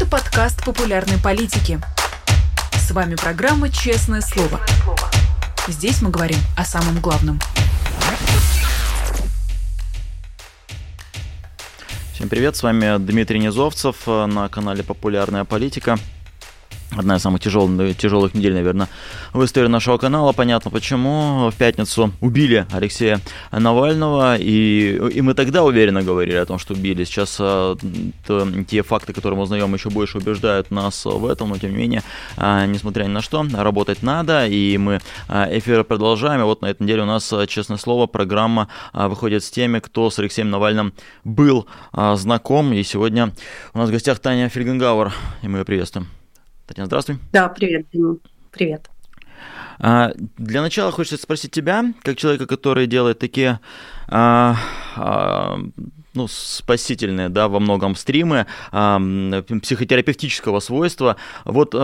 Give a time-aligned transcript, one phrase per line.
[0.00, 1.78] Это подкаст популярной политики.
[2.72, 4.58] С вами программа «Честное слово».
[5.68, 7.38] Здесь мы говорим о самом главном.
[12.14, 15.98] Всем привет, с вами Дмитрий Низовцев на канале «Популярная политика».
[16.96, 18.88] Одна из самых тяжелых, тяжелых недель, наверное,
[19.32, 20.32] в истории нашего канала.
[20.32, 21.50] Понятно почему.
[21.50, 23.20] В пятницу убили Алексея
[23.52, 24.36] Навального.
[24.36, 27.04] И, и мы тогда уверенно говорили о том, что убили.
[27.04, 27.78] Сейчас то,
[28.68, 31.50] те факты, которые мы узнаем, еще больше убеждают нас в этом.
[31.50, 32.02] Но тем не менее,
[32.36, 34.46] а, несмотря ни на что, работать надо.
[34.46, 36.40] И мы а, эфир продолжаем.
[36.40, 40.18] И вот на этой неделе у нас, честное слово, программа выходит с теми, кто с
[40.18, 42.72] Алексеем Навальным был а, знаком.
[42.72, 43.32] И сегодня
[43.74, 45.12] у нас в гостях Таня Фельгенгауэр.
[45.42, 46.19] И мы ее приветствуем.
[46.70, 47.18] Татьяна, здравствуй.
[47.32, 47.86] Да, привет.
[48.52, 48.88] Привет.
[49.80, 53.58] А, для начала хочется спросить тебя, как человека, который делает такие
[54.06, 54.54] а,
[54.94, 55.58] а,
[56.14, 61.16] ну, спасительные, да, во многом стримы психотерапевтического свойства.
[61.44, 61.74] Вот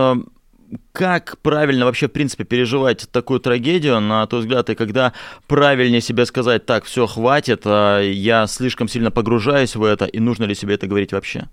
[0.93, 5.11] как правильно вообще, в принципе, переживать такую трагедию, на твой взгляд, и когда
[5.47, 10.55] правильнее себе сказать, так, все, хватит, я слишком сильно погружаюсь в это, и нужно ли
[10.55, 11.49] себе это говорить вообще?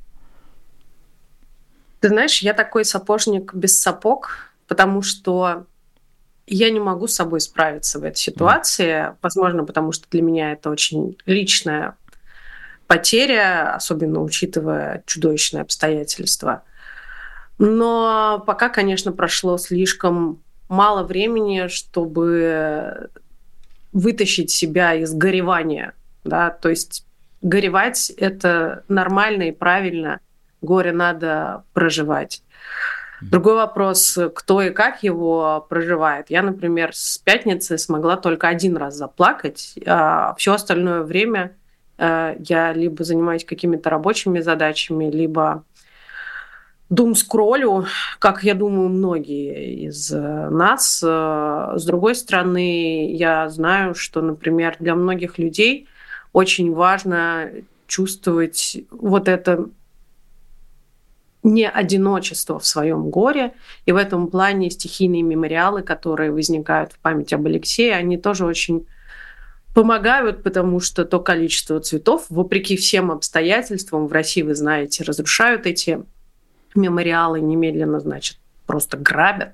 [2.04, 5.64] Ты знаешь, я такой сапожник без сапог, потому что
[6.46, 9.14] я не могу с собой справиться в этой ситуации.
[9.22, 11.96] Возможно, потому что для меня это очень личная
[12.86, 16.64] потеря, особенно учитывая чудовищные обстоятельства.
[17.56, 23.08] Но пока, конечно, прошло слишком мало времени, чтобы
[23.94, 25.94] вытащить себя из горевания.
[26.22, 26.50] Да?
[26.50, 27.06] То есть
[27.40, 30.20] горевать— это нормально и правильно—
[30.64, 32.42] горе надо проживать.
[33.20, 36.30] Другой вопрос, кто и как его проживает.
[36.30, 41.56] Я, например, с пятницы смогла только один раз заплакать, а все остальное время
[41.96, 45.64] э, я либо занимаюсь какими-то рабочими задачами, либо
[46.90, 47.86] дум скроллю,
[48.18, 51.02] как я думаю, многие из э, нас.
[51.02, 55.88] Э, с другой стороны, я знаю, что, например, для многих людей
[56.32, 57.50] очень важно
[57.86, 59.66] чувствовать вот это
[61.44, 63.52] не одиночество в своем горе.
[63.86, 68.86] И в этом плане стихийные мемориалы, которые возникают в память об Алексее, они тоже очень
[69.74, 76.02] помогают, потому что то количество цветов, вопреки всем обстоятельствам, в России, вы знаете, разрушают эти
[76.74, 79.52] мемориалы немедленно, значит, просто грабят.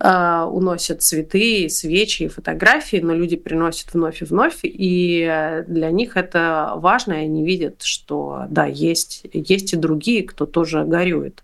[0.00, 6.16] Э, уносят цветы, свечи и фотографии, но люди приносят вновь и вновь, и для них
[6.16, 11.42] это важно, и они видят, что да, есть, есть и другие, кто тоже горюет.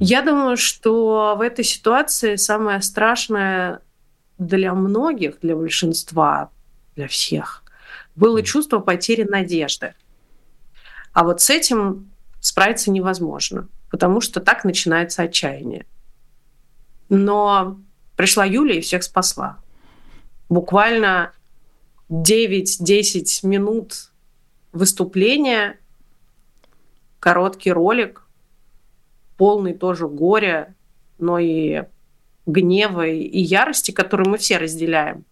[0.00, 3.80] Я думаю, что в этой ситуации самое страшное
[4.38, 6.50] для многих, для большинства,
[6.96, 7.62] для всех,
[8.16, 9.94] было чувство потери надежды.
[11.12, 12.10] А вот с этим
[12.40, 15.84] справиться невозможно, потому что так начинается отчаяние.
[17.08, 17.78] Но
[18.16, 19.58] пришла Юля и всех спасла.
[20.48, 21.32] Буквально
[22.10, 24.10] 9-10 минут
[24.72, 25.78] выступления,
[27.20, 28.26] короткий ролик,
[29.36, 30.74] полный тоже горя,
[31.18, 31.84] но и
[32.46, 35.24] гнева и ярости, которые мы все разделяем.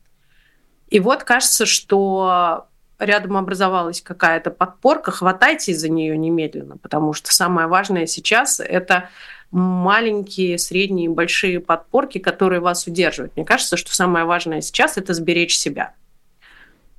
[0.89, 2.67] И вот кажется, что
[2.99, 9.09] рядом образовалась какая-то подпорка, хватайте за нее немедленно, потому что самое важное сейчас это
[9.53, 13.37] маленькие, средние, большие подпорки, которые вас удерживают.
[13.37, 15.95] Мне кажется, что самое важное сейчас это сберечь себя.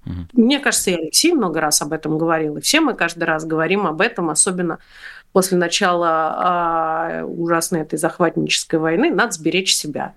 [0.06, 0.14] Угу.
[0.34, 3.88] Мне кажется, и Алексей много раз об этом говорил, и все мы каждый раз говорим
[3.88, 4.80] об этом, особенно
[5.32, 10.14] после начала э, ужасной этой захватнической войны, надо сберечь себя.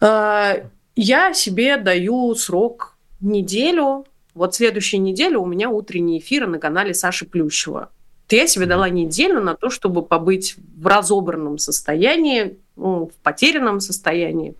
[0.00, 0.64] Э,
[0.96, 4.06] я себе даю срок неделю.
[4.34, 7.90] Вот следующую неделю у меня утренний эфир на канале Саши Плющева
[8.32, 13.80] то я себе дала неделю на то, чтобы побыть в разобранном состоянии, ну, в потерянном
[13.80, 14.54] состоянии.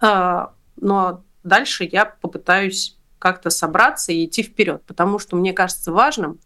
[0.00, 6.40] А, но дальше я попытаюсь как-то собраться и идти вперед, потому что мне кажется важным,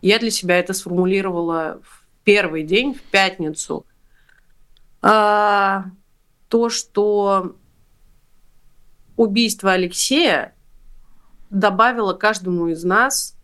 [0.00, 3.84] я для себя это сформулировала в первый день, в пятницу,
[5.02, 5.84] а,
[6.48, 7.56] то, что
[9.18, 10.54] убийство Алексея
[11.50, 13.36] добавило каждому из нас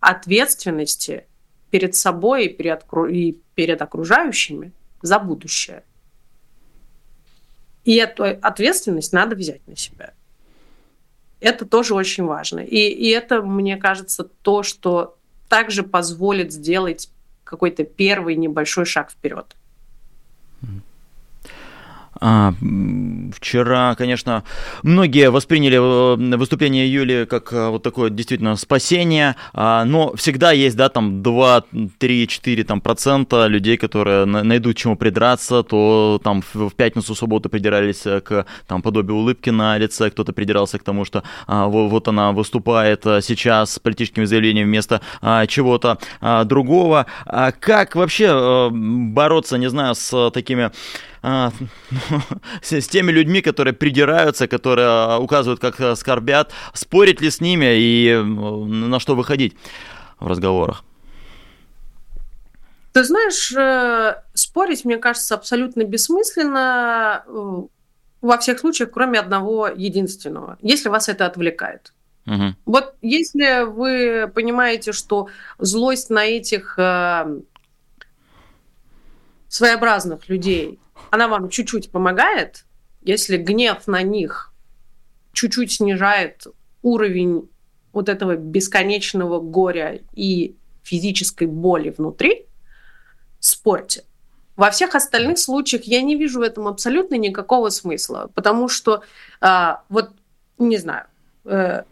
[0.00, 1.26] ответственности
[1.74, 4.70] перед собой и перед, и перед окружающими
[5.02, 5.82] за будущее.
[7.84, 10.14] И эту ответственность надо взять на себя.
[11.40, 12.60] Это тоже очень важно.
[12.60, 15.18] И, и это, мне кажется, то, что
[15.48, 17.10] также позволит сделать
[17.42, 19.56] какой-то первый небольшой шаг вперед.
[22.26, 22.54] А,
[23.34, 24.44] вчера, конечно,
[24.82, 30.74] многие восприняли э, выступление Юли как э, вот такое действительно спасение, а, но всегда есть,
[30.74, 31.64] да, там 2,
[31.98, 38.06] 3, 4 там, процента людей, которые найдут чему придраться, то там в пятницу, субботу придирались
[38.06, 42.32] э, к там подобию улыбки на лице, кто-то придирался к тому, что а, вот она
[42.32, 47.04] выступает сейчас с политическими заявлениями вместо а, чего-то а, другого.
[47.26, 50.70] А как вообще бороться, не знаю, с такими
[51.24, 51.52] а,
[52.62, 57.40] с, с теми людьми, которые придираются, которые а, указывают, как а, скорбят, спорить ли с
[57.40, 59.56] ними и на что выходить
[60.20, 60.84] в разговорах?
[62.92, 67.62] Ты знаешь, э, спорить, мне кажется, абсолютно бессмысленно э,
[68.20, 71.92] во всех случаях, кроме одного единственного, если вас это отвлекает.
[72.26, 72.54] Угу.
[72.66, 75.28] Вот если вы понимаете, что
[75.58, 77.40] злость на этих э,
[79.54, 80.80] своеобразных людей
[81.10, 82.64] она вам чуть-чуть помогает,
[83.02, 84.52] если гнев на них
[85.32, 86.48] чуть-чуть снижает
[86.82, 87.48] уровень
[87.92, 92.46] вот этого бесконечного горя и физической боли внутри,
[93.38, 94.02] спорьте.
[94.56, 99.04] Во всех остальных случаях я не вижу в этом абсолютно никакого смысла, потому что
[99.40, 100.10] э, вот
[100.58, 101.06] не знаю.
[101.44, 101.84] Э,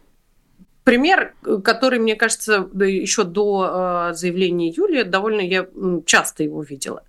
[0.82, 5.68] пример, который, мне кажется, еще до э, заявления Юлии, довольно я
[6.06, 7.04] часто его видела.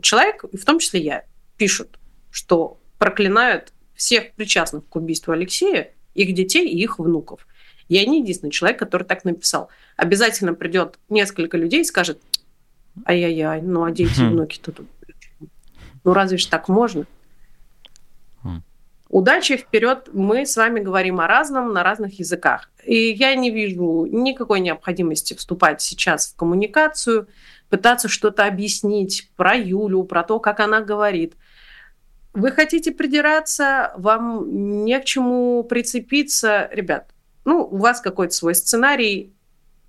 [0.00, 1.24] Человек, в том числе я,
[1.56, 1.98] пишут,
[2.30, 7.46] что проклинают всех причастных к убийству Алексея, их детей и их внуков.
[7.88, 9.68] Я не единственный человек, который так написал.
[9.96, 12.20] Обязательно придет несколько людей и скажет,
[13.04, 14.86] ай-яй-яй, ну а дети и внуки-то тут
[16.04, 17.06] Ну разве ж так можно?
[19.08, 22.70] Удачи вперед, мы с вами говорим о разном на разных языках.
[22.84, 27.28] И я не вижу никакой необходимости вступать сейчас в коммуникацию,
[27.68, 31.34] пытаться что-то объяснить про Юлю, про то, как она говорит–
[32.36, 36.68] вы хотите придираться, вам не к чему прицепиться.
[36.70, 37.14] Ребят,
[37.46, 39.32] ну, у вас какой-то свой сценарий,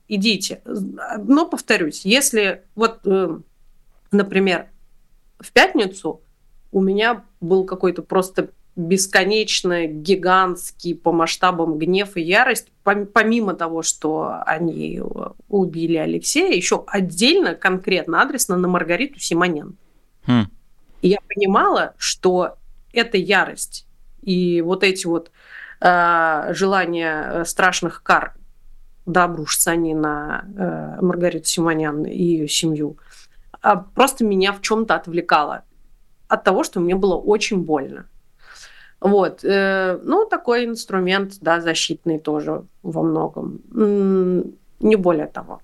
[0.07, 0.61] идите.
[0.65, 3.37] Но, повторюсь, если вот, э,
[4.11, 4.69] например,
[5.39, 6.21] в пятницу
[6.71, 14.35] у меня был какой-то просто бесконечно гигантский по масштабам гнев и ярость, помимо того, что
[14.45, 15.01] они
[15.49, 19.75] убили Алексея, еще отдельно, конкретно, адресно на Маргариту Симонян.
[20.27, 20.45] Хм.
[21.01, 22.57] И я понимала, что
[22.93, 23.87] эта ярость
[24.21, 25.31] и вот эти вот
[25.81, 28.35] э, желания э, страшных кар,
[29.07, 32.97] да, обрушатся они на э, Маргариту Симонян и ее семью,
[33.59, 35.63] а просто меня в чем-то отвлекало
[36.27, 38.05] от того, что мне было очень больно.
[39.01, 39.43] Вот.
[39.43, 43.61] Э, ну, такой инструмент, да, защитный тоже во многом.
[44.79, 45.61] Не более того.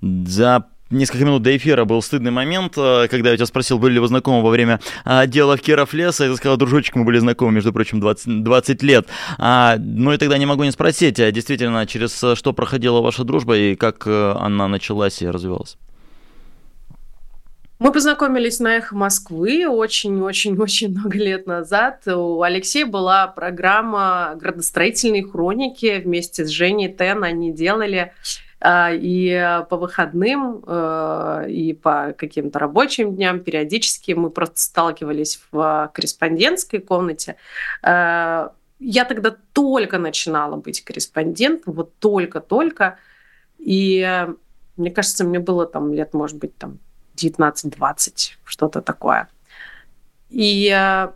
[0.00, 4.00] За несколько минут до эфира был стыдный момент, э, когда я тебя спросил, были ли
[4.00, 7.18] вы знакомы во время а, дела в Киров леса, и ты сказал, дружочек, мы были
[7.18, 9.06] знакомы, между прочим, 20, 20 лет.
[9.38, 13.56] А, ну и тогда не могу не спросить, а действительно, через что проходила ваша дружба
[13.56, 15.76] и как э, она началась и развивалась?
[17.80, 22.06] Мы познакомились на «Эхо Москвы» очень-очень-очень много лет назад.
[22.06, 27.24] У Алексея была программа «Градостроительные хроники» вместе с Женей Тен.
[27.24, 28.12] Они делали
[28.60, 35.90] а, и по выходным, э, и по каким-то рабочим дням периодически мы просто сталкивались в
[35.92, 37.34] корреспондентской комнате.
[37.82, 42.98] Э, я тогда только начинала быть корреспондентом, вот только-только.
[43.58, 44.26] И
[44.76, 46.78] мне кажется, мне было там лет, может быть, там
[47.16, 49.28] 19-20, что-то такое.
[50.30, 51.08] И э,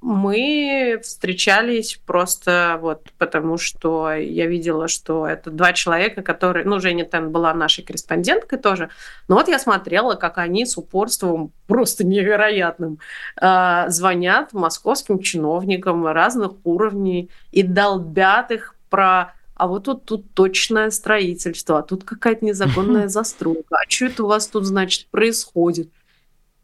[0.00, 6.64] мы встречались просто вот потому, что я видела, что это два человека, которые...
[6.64, 8.88] Ну, Женя Тен была нашей корреспонденткой тоже.
[9.28, 12.98] Но вот я смотрела, как они с упорством просто невероятным
[13.40, 20.88] э, звонят московским чиновникам разных уровней и долбят их про а вот тут, тут точное
[20.88, 25.90] строительство, а тут какая-то незаконная застройка, а что это у вас тут, значит, происходит?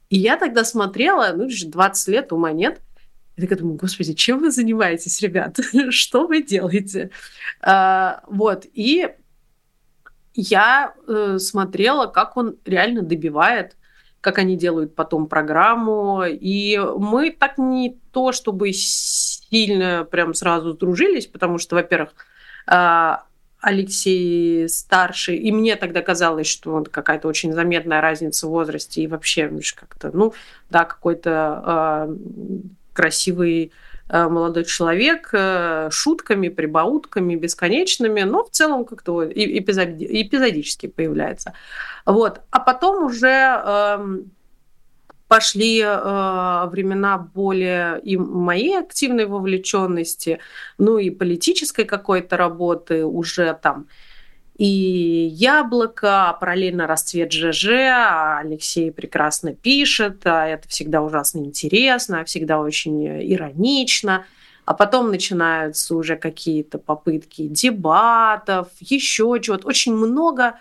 [0.09, 2.81] И я тогда смотрела, ну, 20 лет ума нет,
[3.37, 5.59] я такая думаю, господи, чем вы занимаетесь, ребят?
[5.91, 7.11] Что вы делаете?
[7.61, 9.11] А, вот, и
[10.33, 13.77] я э, смотрела, как он реально добивает,
[14.23, 21.27] как они делают потом программу, и мы так не то, чтобы сильно прям сразу сдружились,
[21.27, 22.15] потому что, во-первых,
[23.67, 29.51] Алексей старший, и мне тогда казалось, что какая-то очень заметная разница в возрасте, и вообще
[29.75, 30.35] как-то, ну,
[30.71, 32.17] да, какой-то э,
[32.93, 33.73] красивый
[34.09, 41.53] э, молодой человек, э, шутками, прибаутками бесконечными, но в целом как-то эпизодически появляется.
[42.05, 42.43] Вот.
[42.51, 44.31] А потом уже эм,
[45.29, 50.39] пошли э, времена более и моей активной вовлеченности,
[50.79, 53.87] ну и политической какой-то работы уже там
[54.57, 62.25] и яблоко, а параллельно расцвет ЖЖ, а Алексей прекрасно пишет, а это всегда ужасно интересно,
[62.25, 64.25] всегда очень иронично.
[64.65, 69.69] А потом начинаются уже какие-то попытки дебатов, еще чего-то.
[69.69, 70.59] Очень много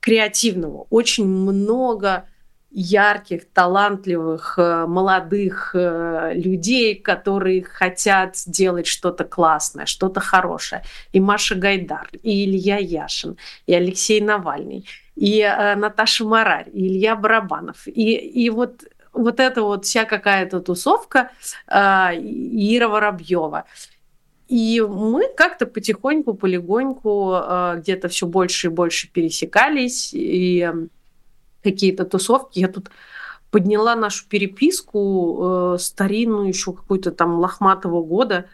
[0.00, 2.24] креативного, очень много
[2.70, 10.82] ярких, талантливых, э, молодых э, людей, которые хотят сделать что-то классное, что-то хорошее.
[11.12, 13.36] И Маша Гайдар, и Илья Яшин,
[13.66, 14.86] и Алексей Навальный,
[15.16, 17.86] и э, Наташа Марарь, и Илья Барабанов.
[17.86, 21.32] И, и вот вот эта вот вся какая-то тусовка
[21.66, 23.64] Ира Воробьева.
[24.46, 27.36] И мы как-то потихоньку, полегоньку
[27.78, 30.10] где-то все больше и больше пересекались.
[30.12, 30.70] И
[31.62, 32.58] какие-то тусовки.
[32.58, 32.90] Я тут
[33.50, 38.46] подняла нашу переписку э, старинную еще какую-то там лохматого года.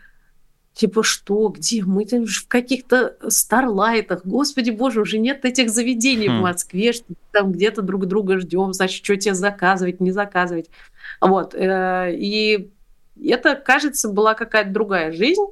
[0.74, 1.82] Типа что, где?
[1.84, 4.22] Мы там в каких-то старлайтах.
[4.24, 6.38] Господи боже, уже нет этих заведений хм.
[6.38, 10.70] в Москве, что там где-то друг друга ждем, значит, что тебе заказывать, не заказывать.
[11.20, 11.54] Вот.
[11.54, 12.70] Э, и
[13.22, 15.44] это, кажется, была какая-то другая жизнь.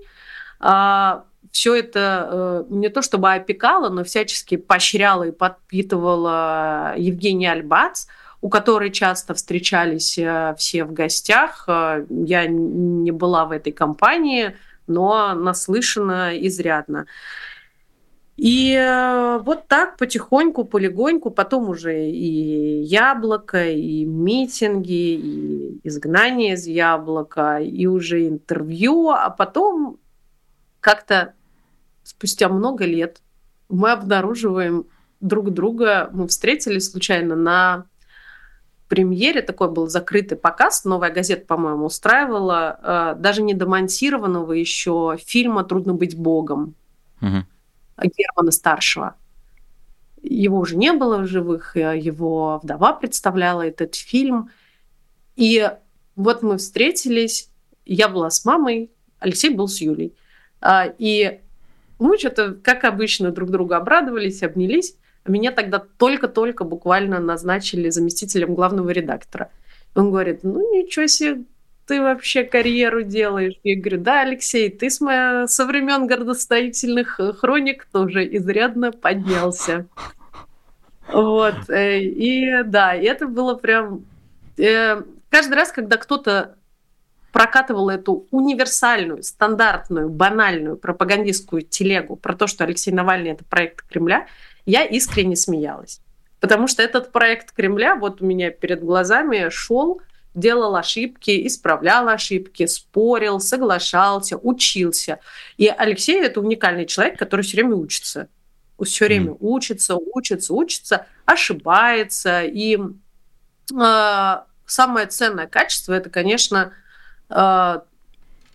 [0.61, 8.06] А, все это э, не то чтобы опекала, но всячески поощряла и подпитывала Евгения Альбац,
[8.40, 11.64] у которой часто встречались э, все в гостях.
[11.68, 17.06] Э, я не была в этой компании, но наслышана изрядно.
[18.36, 18.76] И
[19.44, 27.86] вот так потихоньку, полегоньку, потом уже и яблоко, и митинги, и изгнание из яблока, и
[27.86, 30.00] уже интервью, а потом
[30.85, 31.33] как-то
[32.03, 33.23] спустя много лет
[33.71, 34.87] мы обнаруживаем
[35.21, 36.11] друг друга.
[36.12, 37.87] Мы встретились случайно на
[38.88, 45.64] премьере, такой был закрытый показ, новая газета, по-моему, устраивала, э, даже не домонтированного еще фильма
[45.64, 46.75] «Трудно быть богом»
[47.23, 47.47] угу.
[48.03, 49.17] Германа Старшего.
[50.23, 54.50] Его уже не было в живых, э, его вдова представляла этот фильм.
[55.35, 55.67] И
[56.14, 57.49] вот мы встретились,
[57.87, 60.14] я была с мамой, Алексей был с Юлей.
[60.64, 61.40] А, и
[61.99, 64.97] мы что-то, как обычно, друг другу обрадовались, обнялись.
[65.26, 69.50] Меня тогда только-только буквально назначили заместителем главного редактора.
[69.94, 71.44] Он говорит, ну ничего себе,
[71.87, 73.54] ты вообще карьеру делаешь?
[73.62, 79.87] Я говорю, да, Алексей, ты с моя, со времен городостроительных э, хроник тоже изрядно поднялся.
[81.12, 81.68] Вот.
[81.68, 84.06] Э, и да, это было прям...
[84.56, 86.56] Э, каждый раз, когда кто-то
[87.35, 94.29] прокатывала эту универсальную, стандартную, банальную пропагандистскую телегу про то, что Алексей Навальный это проект Кремля,
[94.67, 96.00] я искренне смеялась.
[96.38, 100.00] Потому что этот проект Кремля вот у меня перед глазами шел,
[100.37, 105.19] делал ошибки, исправлял ошибки, спорил, соглашался, учился.
[105.57, 108.29] И Алексей это уникальный человек, который все время учится.
[108.81, 109.37] Все время mm.
[109.41, 112.45] учится, учится, учится, ошибается.
[112.45, 112.79] И
[113.76, 114.37] э,
[114.67, 116.73] самое ценное качество это, конечно,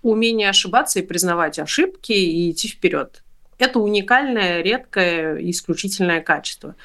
[0.01, 3.23] умение ошибаться и признавать ошибки и идти вперед.
[3.57, 6.75] Это уникальное, редкое, исключительное качество.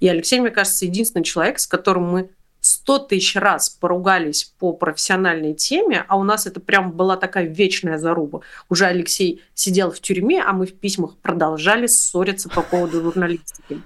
[0.00, 2.30] И Алексей, мне кажется, единственный человек, с которым мы
[2.60, 7.98] сто тысяч раз поругались по профессиональной теме, а у нас это прям была такая вечная
[7.98, 8.40] заруба.
[8.68, 13.82] Уже Алексей сидел в тюрьме, а мы в письмах продолжали ссориться по поводу журналистики.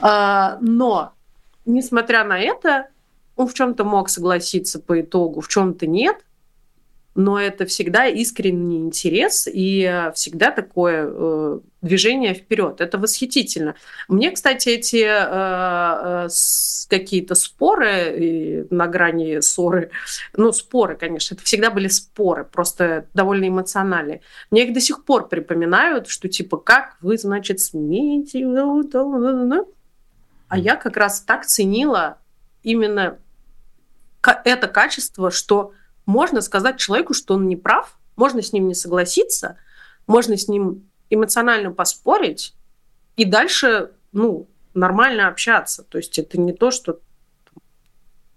[0.00, 1.12] А, но,
[1.66, 2.88] несмотря на это,
[3.36, 6.16] он в чем-то мог согласиться по итогу, в чем-то нет–
[7.14, 12.80] но это всегда искренний интерес и всегда такое э, движение вперед.
[12.80, 13.74] Это восхитительно.
[14.08, 16.28] Мне, кстати, эти э, э,
[16.88, 19.90] какие-то споры на грани ссоры,
[20.36, 24.20] ну, споры, конечно, это всегда были споры, просто довольно эмоциональные.
[24.50, 28.46] Мне их до сих пор припоминают, что типа, как вы, значит, смеете?
[30.48, 32.18] А я как раз так ценила
[32.62, 33.18] именно
[34.44, 35.72] это качество, что
[36.10, 39.56] можно сказать человеку, что он не прав, можно с ним не согласиться,
[40.06, 42.54] можно с ним эмоционально поспорить
[43.16, 45.84] и дальше, ну, нормально общаться.
[45.84, 47.00] То есть это не то, что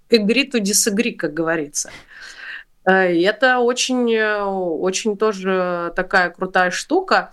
[0.09, 1.91] agree to disagree, как говорится.
[2.85, 7.31] Э, это очень, очень тоже такая крутая штука.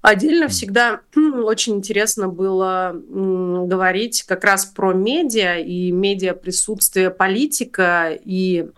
[0.00, 8.70] Отдельно всегда очень интересно было говорить как раз про медиа и медиа присутствие политика и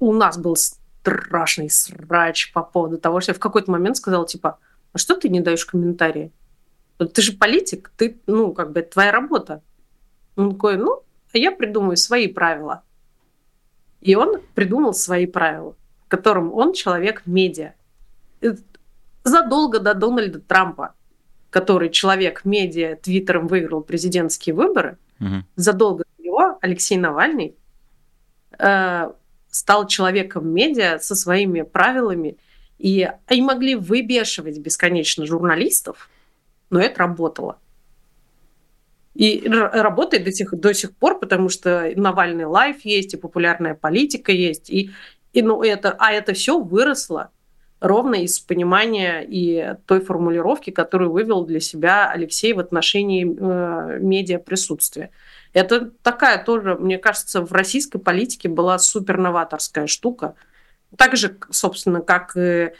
[0.00, 4.58] у нас был страшный срач по поводу того, что я в какой-то момент сказала, типа,
[4.92, 6.32] а что ты не даешь комментарии?
[6.98, 9.62] Ты же политик, ты, ну, как бы, это твоя работа.
[10.36, 11.02] Он такой, ну,
[11.32, 12.82] а я придумаю свои правила.
[14.00, 15.76] И он придумал свои правила,
[16.08, 17.74] которым он человек медиа.
[19.22, 20.94] Задолго до Дональда Трампа,
[21.50, 25.44] который человек медиа, твиттером выиграл президентские выборы, угу.
[25.56, 27.56] задолго до него Алексей Навальный
[28.58, 29.12] э,
[29.50, 32.36] стал человеком медиа со своими правилами,
[32.78, 36.08] и они могли выбешивать бесконечно журналистов,
[36.70, 37.58] но это работало.
[39.14, 44.32] И работает до сих, до сих пор, потому что Навальный лайф есть, и популярная политика
[44.32, 44.90] есть, и,
[45.32, 47.30] и ну, это, а это все выросло
[47.80, 54.38] ровно из понимания и той формулировки, которую вывел для себя Алексей в отношении э, медиа
[54.38, 55.10] присутствия.
[55.52, 60.34] Это такая тоже, мне кажется, в российской политике была супер новаторская штука.
[60.96, 62.72] Так же, собственно, как и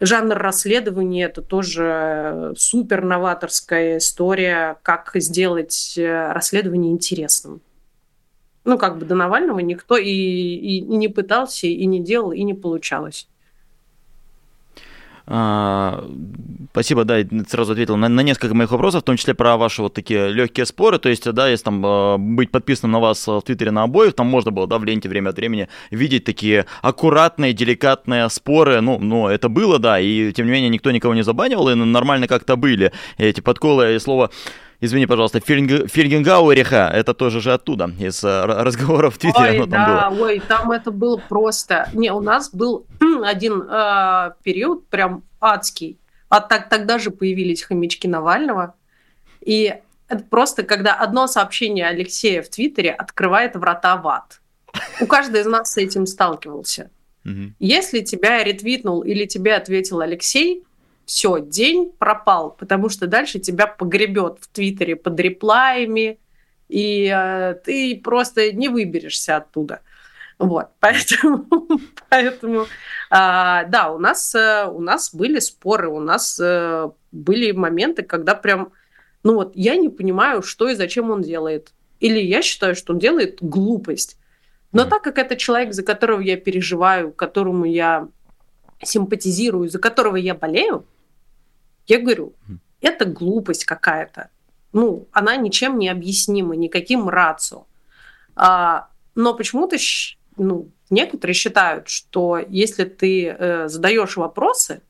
[0.00, 7.60] жанр расследования это тоже супер новаторская история, как сделать э, расследование интересным.
[8.64, 12.54] Ну, как бы до Навального никто и, и не пытался, и не делал, и не
[12.54, 13.28] получалось.
[15.26, 16.04] А,
[16.74, 19.94] спасибо, да, сразу ответил на, на несколько моих вопросов, в том числе про ваши вот
[19.94, 20.98] такие легкие споры.
[20.98, 24.26] То есть, да, если там а, быть подписанным на вас в Твиттере на обоих, там
[24.26, 28.80] можно было, да, в ленте время от времени видеть такие аккуратные, деликатные споры.
[28.80, 32.26] Ну, ну, это было, да, и тем не менее никто никого не забанивал, и нормально
[32.26, 34.30] как-то были эти подколы и слово
[34.80, 35.88] извини, пожалуйста, Фельг...
[35.88, 40.24] Фельгенгауэриха, это тоже же оттуда, из э, разговоров в Твиттере ой, оно там да, было.
[40.24, 41.88] Ой, там это было просто...
[41.94, 42.84] Не, у нас был
[43.24, 45.98] один э, период прям адский.
[46.34, 48.74] А так, тогда же появились хомячки Навального.
[49.40, 49.72] И
[50.08, 54.40] это просто, когда одно сообщение Алексея в Твиттере открывает врата в ад.
[55.00, 56.90] У каждого из нас с этим сталкивался.
[57.60, 60.64] Если тебя ретвитнул или тебе ответил Алексей,
[61.06, 66.18] все, день пропал, потому что дальше тебя погребет в Твиттере под реплаями,
[66.68, 69.82] и э, ты просто не выберешься оттуда.
[70.46, 71.46] Вот, поэтому,
[72.08, 72.66] поэтому э,
[73.10, 78.72] да, у нас, э, у нас были споры, у нас э, были моменты, когда прям,
[79.22, 81.72] ну вот, я не понимаю, что и зачем он делает.
[82.00, 84.18] Или я считаю, что он делает глупость.
[84.72, 88.08] Но так как это человек, за которого я переживаю, которому я
[88.82, 90.84] симпатизирую, за которого я болею,
[91.86, 92.34] я говорю,
[92.80, 94.28] это глупость какая-то.
[94.72, 97.66] Ну, она ничем не объяснима, никаким рацио.
[98.34, 99.78] А, но почему-то
[100.36, 104.82] ну, некоторые считают, что если ты э, задаешь вопросы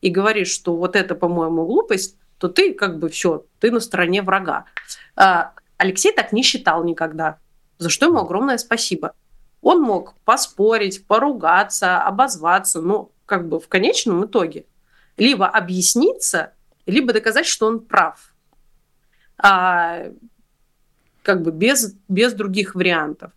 [0.00, 4.22] и говоришь, что вот это, по-моему, глупость, то ты как бы все, ты на стороне
[4.22, 4.66] врага.
[5.16, 7.38] А, Алексей так не считал никогда,
[7.78, 9.14] за что ему огромное спасибо.
[9.62, 14.66] Он мог поспорить, поругаться, обозваться, но как бы в конечном итоге
[15.16, 16.52] либо объясниться,
[16.86, 18.34] либо доказать, что он прав.
[19.38, 20.06] А,
[21.22, 23.32] как бы без, без других вариантов.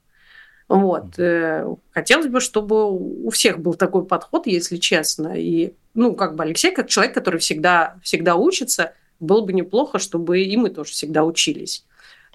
[0.68, 1.18] Вот.
[1.18, 5.34] Э, хотелось бы, чтобы у всех был такой подход, если честно.
[5.38, 10.42] И, ну, как бы Алексей, как человек, который всегда, всегда учится, было бы неплохо, чтобы
[10.42, 11.86] и мы тоже всегда учились.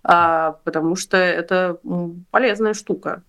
[0.02, 1.78] А, потому что это
[2.30, 3.22] полезная штука.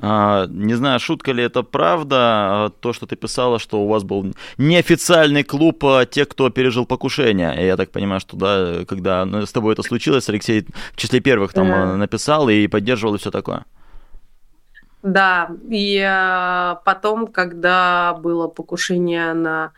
[0.00, 4.04] А, не знаю, шутка ли это правда, а, то, что ты писала, что у вас
[4.04, 7.60] был неофициальный клуб а, тех, кто пережил покушение.
[7.60, 11.52] И я так понимаю, что да, когда с тобой это случилось, Алексей в числе первых
[11.52, 11.96] там mm.
[11.96, 13.64] написал и поддерживал и все такое.
[15.02, 16.00] Да, и
[16.84, 19.72] потом, когда было покушение на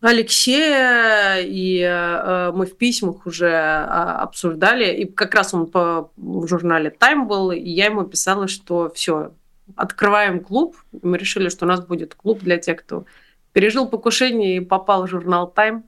[0.00, 6.46] Алексея, и э, мы в письмах уже э, обсуждали, и как раз он по, в
[6.46, 9.32] журнале Time был, и я ему писала, что все,
[9.74, 10.76] открываем клуб.
[11.02, 13.06] Мы решили, что у нас будет клуб для тех, кто
[13.52, 15.82] пережил покушение и попал в журнал Time.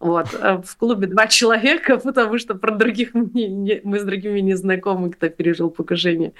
[0.00, 0.34] Вот.
[0.34, 4.54] Э, в клубе два человека, потому что про других мы, не, мы с другими не
[4.54, 6.32] знакомы, кто пережил покушение.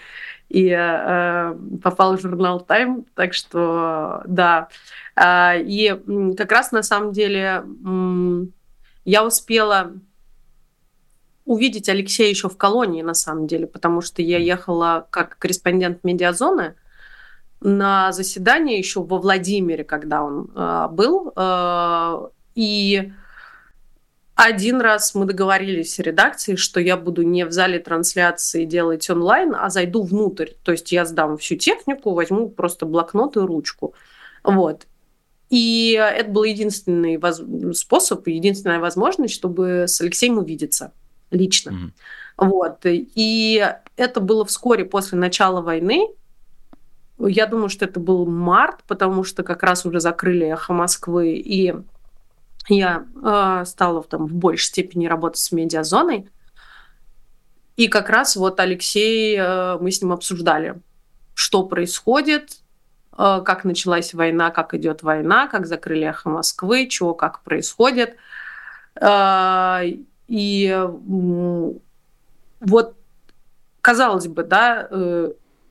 [0.49, 4.69] И э, попал в журнал Time, так что да.
[5.15, 5.95] А, и
[6.37, 7.63] как раз на самом деле
[9.05, 9.93] я успела
[11.45, 16.77] увидеть Алексея еще в колонии, на самом деле, потому что я ехала как корреспондент медиазоны
[17.61, 21.33] на заседание еще во Владимире, когда он э, был.
[21.37, 23.13] Э, и
[24.35, 29.55] один раз мы договорились с редакцией, что я буду не в зале трансляции делать онлайн,
[29.55, 30.51] а зайду внутрь.
[30.63, 33.95] То есть я сдам всю технику, возьму просто блокнот и ручку.
[34.43, 34.87] Вот.
[35.51, 37.43] И это был единственный воз...
[37.75, 40.93] способ, единственная возможность, чтобы с Алексеем увидеться
[41.31, 41.71] лично.
[41.71, 42.47] Mm-hmm.
[42.47, 42.79] Вот.
[42.85, 46.09] И это было вскоре после начала войны.
[47.19, 51.75] Я думаю, что это был март, потому что как раз уже закрыли эхо Москвы, и
[52.69, 56.29] я э, стала там в большей степени работать с медиазоной.
[57.77, 60.79] И как раз вот Алексей, э, мы с ним обсуждали,
[61.35, 62.59] что происходит,
[63.17, 68.17] э, как началась война, как идет война, как закрыли эхо Москвы, чего как происходит.
[69.01, 69.81] Э,
[70.29, 70.89] и
[72.61, 72.97] вот,
[73.81, 74.89] казалось бы, да,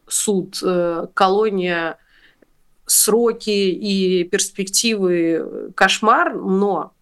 [0.08, 0.62] суд,
[1.13, 1.97] колония,
[2.89, 6.93] сроки и перспективы кошмар, но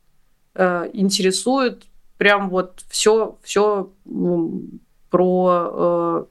[0.56, 1.84] интересует
[2.18, 3.92] прям вот все, все
[5.10, 6.26] про э,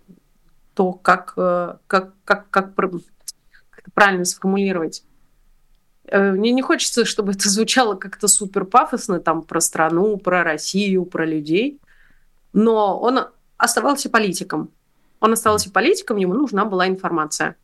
[0.74, 5.02] то, как, э, как, как, как, как это правильно сформулировать.
[6.06, 11.06] Э, мне не хочется, чтобы это звучало как-то супер пафосно, там, про страну, про Россию,
[11.06, 11.80] про людей.
[12.52, 14.70] Но он оставался политиком.
[15.20, 17.56] Он оставался политиком, ему нужна была информация.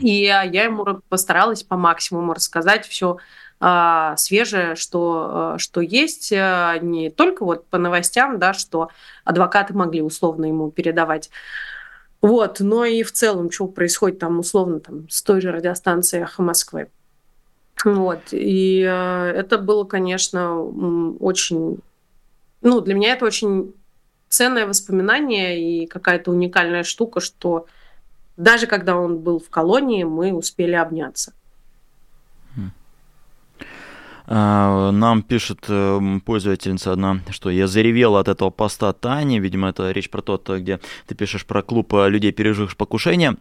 [0.00, 3.16] И я ему постаралась по максимуму рассказать все
[3.62, 8.88] а, свежее, что, а, что есть, а, не только вот по новостям, да, что
[9.24, 11.30] адвокаты могли условно ему передавать.
[12.22, 16.42] Вот, но и в целом, что происходит там условно там, с той же радиостанцией «Эхо
[16.42, 16.88] Москвы».
[17.84, 21.78] Вот, и э, это было, конечно, очень...
[22.60, 23.74] Ну, для меня это очень
[24.28, 27.66] ценное воспоминание и какая-то уникальная штука, что
[28.40, 31.34] даже когда он был в колонии, мы успели обняться.
[34.32, 39.40] А, нам пишет эм, пользовательница одна, что я заревела от этого поста Тани.
[39.40, 43.36] Видимо, это речь про тот, где ты пишешь про клуб э, людей, переживших покушение.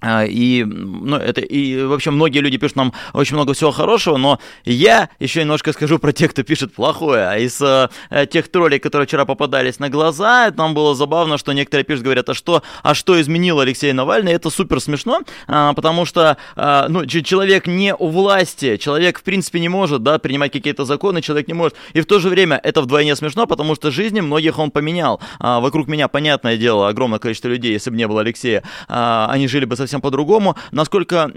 [0.00, 4.38] А, и, ну, это, и вообще многие люди пишут нам очень много всего хорошего, но
[4.64, 7.26] я еще немножко скажу про тех, кто пишет плохое.
[7.26, 7.88] А из а,
[8.26, 12.34] тех троллей, которые вчера попадались на глаза, там было забавно, что некоторые пишут, говорят, а
[12.34, 14.32] что, а что изменил Алексей Навальный?
[14.32, 19.60] Это супер смешно, а, потому что а, ну, человек не у власти, человек в принципе
[19.60, 21.74] не может да, принимать какие-то законы, человек не может.
[21.94, 25.20] И в то же время это вдвойне смешно, потому что жизни многих он поменял.
[25.40, 29.48] А, вокруг меня, понятное дело, огромное количество людей, если бы не было Алексея, а, они
[29.48, 30.56] жили бы совсем совсем по-другому.
[30.72, 31.30] Насколько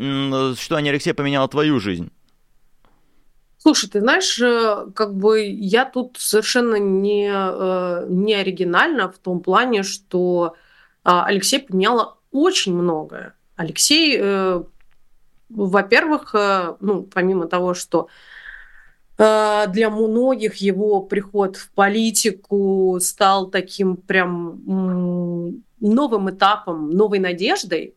[0.55, 2.11] существование Алексея поменяло твою жизнь?
[3.61, 9.41] Слушай, ты знаешь, э, как бы я тут совершенно не, э, не оригинально в том
[9.41, 10.55] плане, что
[11.03, 13.33] а, Алексей поменял очень многое.
[13.57, 14.63] Алексей, э,
[15.49, 16.33] во-первых,
[16.79, 18.07] ну, помимо того, что
[19.17, 24.61] для многих его приход в политику стал таким прям
[25.81, 27.95] новым этапом, новой надеждой,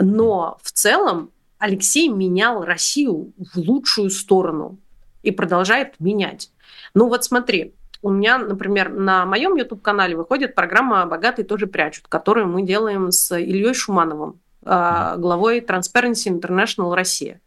[0.00, 4.78] но в целом Алексей менял Россию в лучшую сторону
[5.22, 6.50] и продолжает менять.
[6.94, 12.46] Ну вот смотри, у меня, например, на моем YouTube-канале выходит программа «Богатые тоже прячут», которую
[12.46, 17.40] мы делаем с Ильей Шумановым, а, главой Transparency International Россия.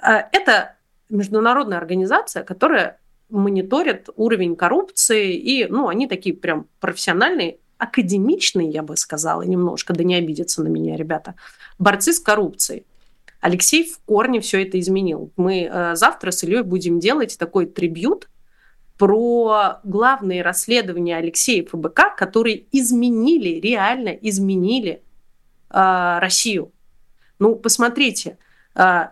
[0.00, 0.76] А, это
[1.08, 2.98] международная организация, которая
[3.30, 10.04] мониторит уровень коррупции, и ну, они такие прям профессиональные, академичные, я бы сказала, немножко, да
[10.04, 11.34] не обидятся на меня, ребята,
[11.78, 12.84] борцы с коррупцией.
[13.40, 15.30] Алексей в корне все это изменил.
[15.36, 18.28] Мы э, завтра с Ильей будем делать такой трибют
[18.98, 25.02] про главные расследования Алексея ФБК, которые изменили, реально изменили
[25.70, 26.72] э, Россию.
[27.38, 28.38] Ну, посмотрите,
[28.74, 29.08] э,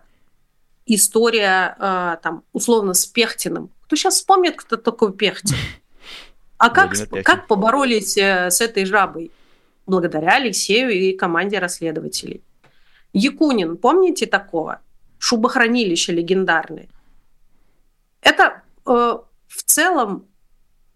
[0.85, 3.69] история э, там условно с Пехтиным.
[3.85, 5.55] Кто сейчас вспомнит, кто такой Пехтин?
[6.57, 6.93] А как,
[7.23, 9.31] как поборолись э, с этой жабой?
[9.85, 12.43] Благодаря Алексею и команде расследователей.
[13.13, 14.81] Якунин, помните такого?
[15.19, 16.87] Шубохранилище легендарное.
[18.21, 18.89] Это э,
[19.47, 20.27] в целом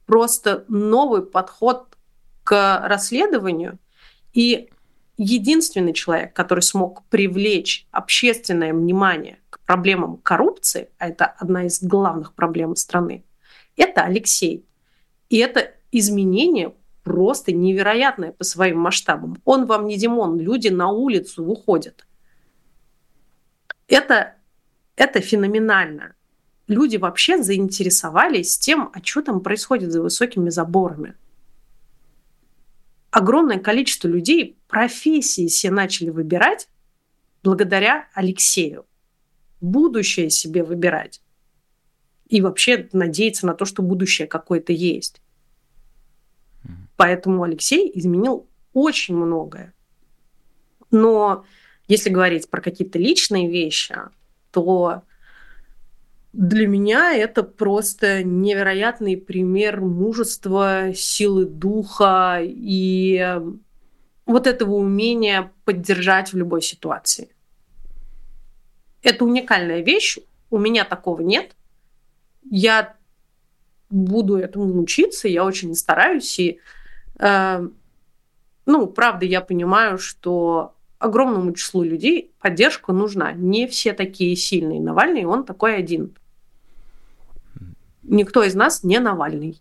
[0.05, 1.95] просто новый подход
[2.43, 3.79] к расследованию.
[4.33, 4.69] И
[5.17, 12.33] единственный человек, который смог привлечь общественное внимание к проблемам коррупции, а это одна из главных
[12.33, 13.23] проблем страны,
[13.77, 14.65] это Алексей.
[15.31, 19.37] И это изменение просто невероятное по своим масштабам.
[19.45, 22.05] Он вам не Димон, люди на улицу выходят.
[23.87, 24.35] Это,
[24.97, 26.15] это феноменально.
[26.67, 31.15] Люди вообще заинтересовались тем, а что там происходит за высокими заборами.
[33.09, 36.67] Огромное количество людей профессии себе начали выбирать
[37.41, 38.85] благодаря Алексею.
[39.61, 41.21] Будущее себе выбирать
[42.31, 45.20] и вообще надеяться на то, что будущее какое-то есть.
[47.01, 49.73] Поэтому Алексей изменил очень многое.
[50.91, 51.45] Но
[51.87, 53.95] если говорить про какие-то личные вещи,
[54.51, 55.01] то
[56.31, 63.39] для меня это просто невероятный пример мужества, силы духа и
[64.27, 67.33] вот этого умения поддержать в любой ситуации.
[69.01, 70.19] Это уникальная вещь,
[70.51, 71.55] у меня такого нет
[72.43, 72.95] я
[73.89, 76.59] буду этому учиться, я очень стараюсь, и
[77.19, 83.33] ну, правда, я понимаю, что огромному числу людей поддержка нужна.
[83.33, 84.79] Не все такие сильные.
[84.79, 86.15] Навальный, он такой один.
[88.03, 89.59] Никто из нас не Навальный.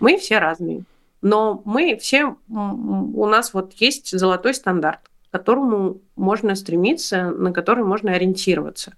[0.00, 0.84] Мы все разные.
[1.20, 7.84] Но мы все, у нас вот есть золотой стандарт, к которому можно стремиться, на который
[7.84, 8.94] можно ориентироваться.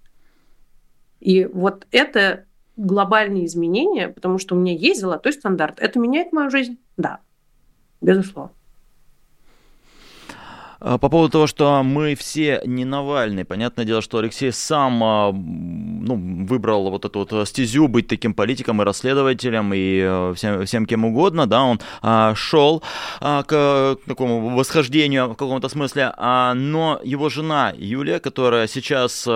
[1.20, 2.44] И вот это
[2.76, 5.78] глобальные изменения, потому что у меня есть золотой стандарт.
[5.80, 6.78] Это меняет мою жизнь?
[6.96, 7.20] Да,
[8.00, 8.52] безусловно.
[10.80, 15.32] А, по поводу того, что мы все не Навальный, понятное дело, что Алексей сам а,
[15.32, 20.86] ну, выбрал вот эту вот стезю быть таким политиком и расследователем и э, всем, всем
[20.86, 22.82] кем угодно, да, он а, шел
[23.20, 29.28] а, к такому восхождению в каком-то смысле, а, но его жена Юлия, которая сейчас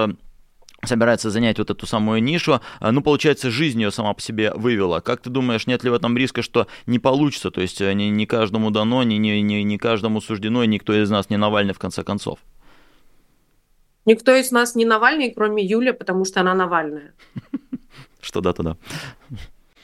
[0.87, 5.01] собирается занять вот эту самую нишу, а, ну, получается, жизнь ее сама по себе вывела.
[5.01, 7.51] Как ты думаешь, нет ли в этом риска, что не получится?
[7.51, 10.95] То есть э, не, не каждому дано, не, не, не, не каждому суждено, и никто
[10.95, 12.39] из нас не Навальный в конце концов.
[14.07, 17.13] Никто из нас не Навальный, кроме Юли, потому что она Навальная.
[18.21, 18.77] Что да, то да.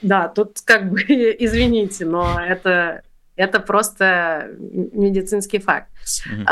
[0.03, 1.01] Да, тут как бы,
[1.39, 3.03] извините, но это,
[3.37, 5.91] это просто медицинский факт.
[6.27, 6.45] Угу.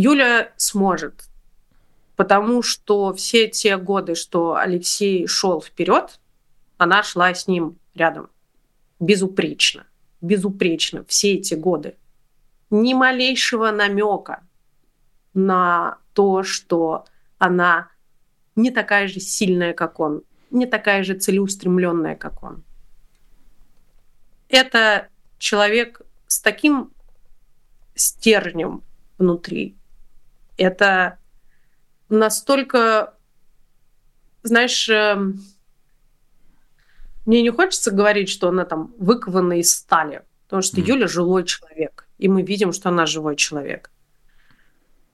[0.00, 1.24] Юля сможет,
[2.14, 6.20] потому что все те годы, что Алексей шел вперед,
[6.76, 8.30] она шла с ним рядом.
[9.00, 9.88] Безупречно.
[10.20, 11.04] Безупречно.
[11.08, 11.96] Все эти годы.
[12.70, 14.46] Ни малейшего намека
[15.34, 17.04] на то, что
[17.38, 17.90] она
[18.54, 22.62] не такая же сильная, как он, не такая же целеустремленная, как он.
[24.48, 25.08] Это
[25.38, 26.92] человек с таким
[27.96, 28.84] стержнем
[29.18, 29.77] внутри,
[30.58, 31.18] это
[32.08, 33.14] настолько,
[34.42, 35.40] знаешь, эм,
[37.24, 40.84] мне не хочется говорить, что она там выкована из стали, потому что mm.
[40.84, 43.90] Юля живой человек, и мы видим, что она живой человек.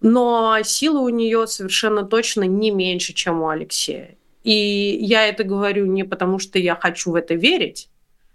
[0.01, 4.17] Но сила у нее совершенно точно не меньше, чем у Алексея.
[4.43, 7.89] И я это говорю не потому, что я хочу в это верить,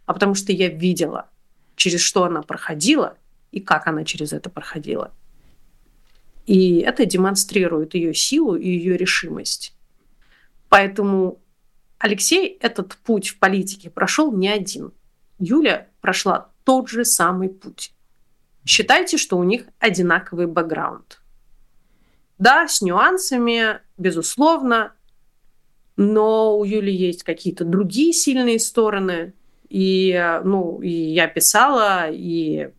[0.05, 1.29] а потому что я видела,
[1.75, 3.15] через что она проходила
[3.51, 5.11] и как она через это проходила.
[6.49, 9.75] И это демонстрирует ее силу и ее решимость.
[10.67, 11.39] Поэтому
[11.99, 14.91] Алексей этот путь в политике прошел не один.
[15.38, 17.93] Юля прошла тот же самый путь.
[18.65, 21.21] Считайте, что у них одинаковый бэкграунд.
[22.39, 24.93] Да, с нюансами, безусловно,
[25.97, 29.33] но у Юли есть какие-то другие сильные стороны.
[29.69, 32.71] И, ну, и я писала, и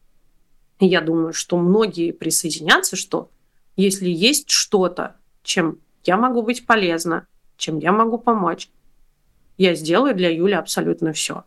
[0.81, 3.31] я думаю, что многие присоединятся, что
[3.77, 8.69] если есть что-то, чем я могу быть полезна, чем я могу помочь,
[9.59, 11.45] я сделаю для Юли абсолютно все.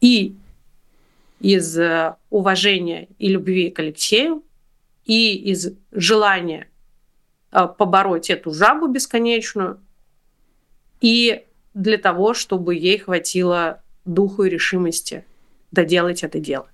[0.00, 0.36] И
[1.40, 4.42] из э, уважения и любви к Алексею,
[5.04, 6.68] и из желания
[7.52, 9.80] э, побороть эту жабу бесконечную,
[11.00, 15.24] и для того, чтобы ей хватило духу и решимости
[15.70, 16.70] доделать это дело.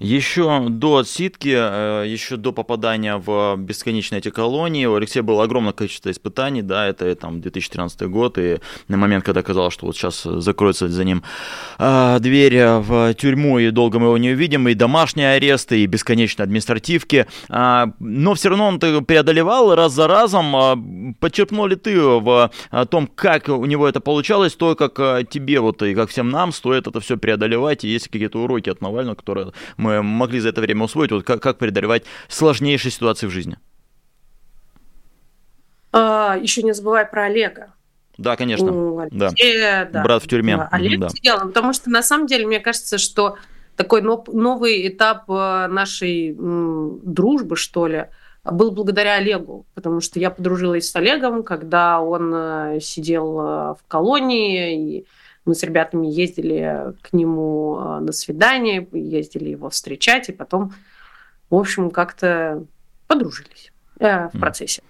[0.00, 5.74] Еще до отсидки, э, еще до попадания в бесконечные эти колонии, у Алексея было огромное
[5.74, 10.22] количество испытаний, да, это там 2013 год, и на момент, когда казалось, что вот сейчас
[10.22, 11.22] закроется за ним
[11.78, 16.44] э, дверь в тюрьму, и долго мы его не увидим, и домашние аресты, и бесконечные
[16.44, 20.56] административки, э, но все равно он преодолевал раз за разом.
[20.56, 22.50] Э, подчеркнул ли ты в
[22.90, 26.86] том, как у него это получалось, то, как тебе вот и как всем нам стоит
[26.86, 30.60] это все преодолевать, и есть какие-то уроки от Навального, которые мы мы могли за это
[30.60, 33.56] время усвоить, вот как, как преодолевать сложнейшие ситуации в жизни?
[35.92, 37.74] А, еще не забывай про Олега.
[38.16, 38.70] Да, конечно.
[38.70, 39.90] У Алексея, да.
[39.92, 40.02] да.
[40.02, 40.56] Брат в тюрьме.
[40.56, 41.08] Да, Олег да.
[41.08, 43.36] сидел, потому что на самом деле мне кажется, что
[43.76, 48.06] такой новый этап э, нашей дружбы, что ли,
[48.44, 53.42] был благодаря Олегу, потому что я подружилась с Олегом, когда он э, сидел э,
[53.74, 55.06] в колонии, и
[55.50, 60.72] мы с ребятами ездили к нему э, на свидание, ездили его встречать, и потом,
[61.50, 62.64] в общем, как-то
[63.08, 64.84] подружились э, в процессе.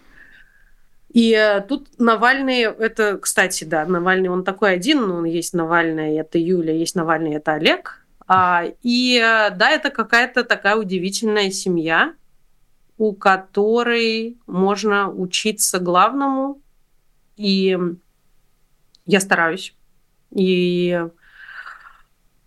[1.09, 6.17] И э, тут Навальный, это, кстати, да, Навальный, он такой один, но он есть Навальный,
[6.17, 8.05] это Юля, есть Навальный, это Олег.
[8.27, 12.13] А, и э, да, это какая-то такая удивительная семья,
[12.99, 16.61] у которой можно учиться главному.
[17.39, 17.79] И
[19.07, 19.75] я стараюсь
[20.31, 21.07] и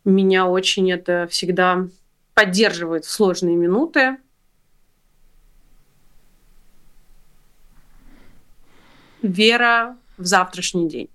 [0.06, 1.88] меня очень это всегда
[2.34, 4.18] поддерживает в сложные минуты.
[9.22, 11.10] Вера в завтрашний день.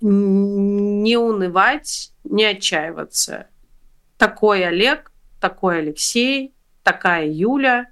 [0.00, 3.48] не унывать, не отчаиваться.
[4.16, 7.90] Такой Олег, такой Алексей, такая Юля.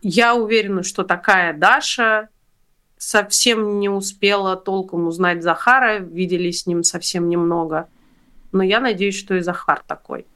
[0.00, 2.30] Я уверена, что такая Даша
[3.00, 7.88] совсем не успела толком узнать Захара, видели с ним совсем немного.
[8.52, 10.26] Но я надеюсь, что и Захар такой.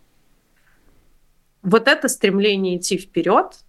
[1.62, 3.64] Вот это стремление идти вперед,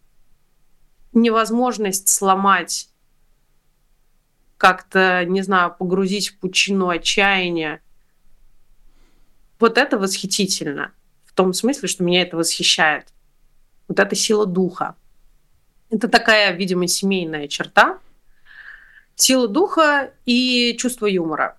[1.11, 2.87] невозможность сломать
[4.55, 7.81] как-то, не знаю, погрузить в пучину отчаяния.
[9.59, 10.93] Вот это восхитительно.
[11.25, 13.09] В том смысле, что меня это восхищает.
[13.89, 14.95] Вот эта сила духа.
[15.89, 17.99] Это такая, видимо, семейная черта.
[19.15, 21.57] Сила духа и чувство юмора.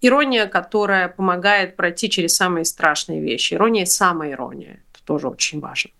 [0.00, 3.54] Ирония, которая помогает пройти через самые страшные вещи.
[3.54, 4.82] Ирония– самая ирония.
[4.92, 5.90] Это тоже очень важно.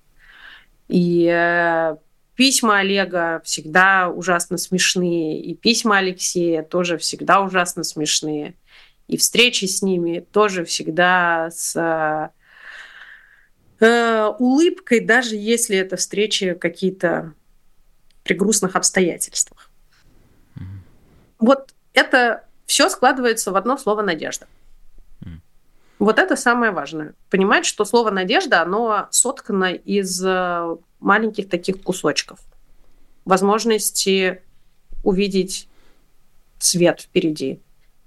[0.89, 1.97] И э,
[2.39, 8.55] Письма Олега всегда ужасно смешные, и письма Алексея тоже всегда ужасно смешные,
[9.09, 12.31] и встречи с ними тоже всегда с
[13.81, 17.35] э, улыбкой, даже если это встречи какие-то
[18.23, 19.68] при грустных обстоятельствах.
[21.39, 24.47] Вот это все складывается в одно слово надежда.
[25.21, 25.41] Mm-hmm.
[25.99, 27.15] Вот это самое важное.
[27.31, 32.41] Понимать, что слово надежда, оно соткано из э, маленьких таких кусочков.
[33.25, 34.43] Возможности
[35.05, 35.69] увидеть
[36.59, 37.61] свет впереди,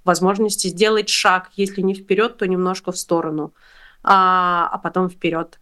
[0.03, 3.53] возможности сделать шаг, если не вперед, то немножко в сторону,
[4.03, 5.59] а, а потом вперед.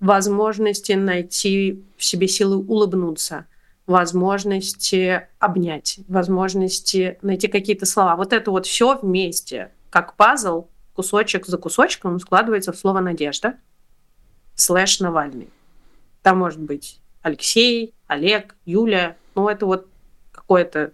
[0.00, 3.46] Возможности найти в себе силы улыбнуться,
[3.90, 8.14] возможности обнять, возможности найти какие-то слова.
[8.14, 13.54] Вот это вот все вместе, как пазл, кусочек за кусочком складывается в слово «надежда»
[14.54, 15.50] слэш Навальный.
[16.22, 19.16] Там может быть Алексей, Олег, Юля.
[19.34, 19.88] Ну, это вот
[20.30, 20.92] какое-то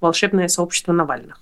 [0.00, 1.40] волшебное сообщество Навальных.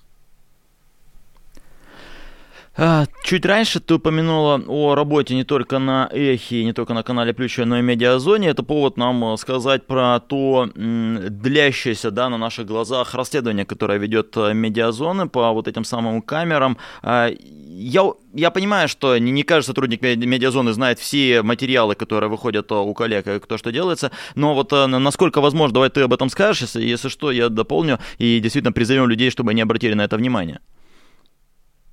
[2.77, 7.33] А, чуть раньше ты упомянула о работе не только на Эхе, не только на канале
[7.33, 8.49] Плюща, но и Медиазоне.
[8.49, 14.37] Это повод нам э, сказать про то длящееся да, на наших глазах расследование, которое ведет
[14.37, 16.77] э, Медиазоны по вот этим самым камерам.
[17.03, 22.73] А, я, я понимаю, что не, не каждый сотрудник медиазоны знает все материалы, которые выходят
[22.73, 26.29] э, у коллег, и кто что делается, но вот насколько возможно, давай ты об этом
[26.29, 30.17] скажешь, если, если что, я дополню и действительно призовем людей, чтобы они обратили на это
[30.17, 30.59] внимание.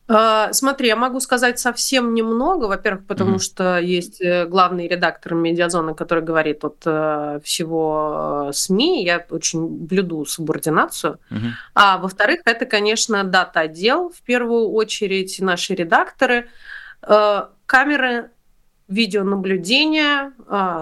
[0.07, 2.65] А, смотри, я могу сказать совсем немного.
[2.65, 3.39] Во-первых, потому mm-hmm.
[3.39, 9.05] что есть э, главный редактор медиазоны, который говорит от э, всего э, СМИ.
[9.05, 11.19] Я очень блюду субординацию.
[11.29, 11.49] Mm-hmm.
[11.75, 16.47] А во-вторых, это, конечно, дата-отдел, в первую очередь, наши редакторы.
[17.65, 18.29] Камеры
[18.87, 20.33] видеонаблюдения,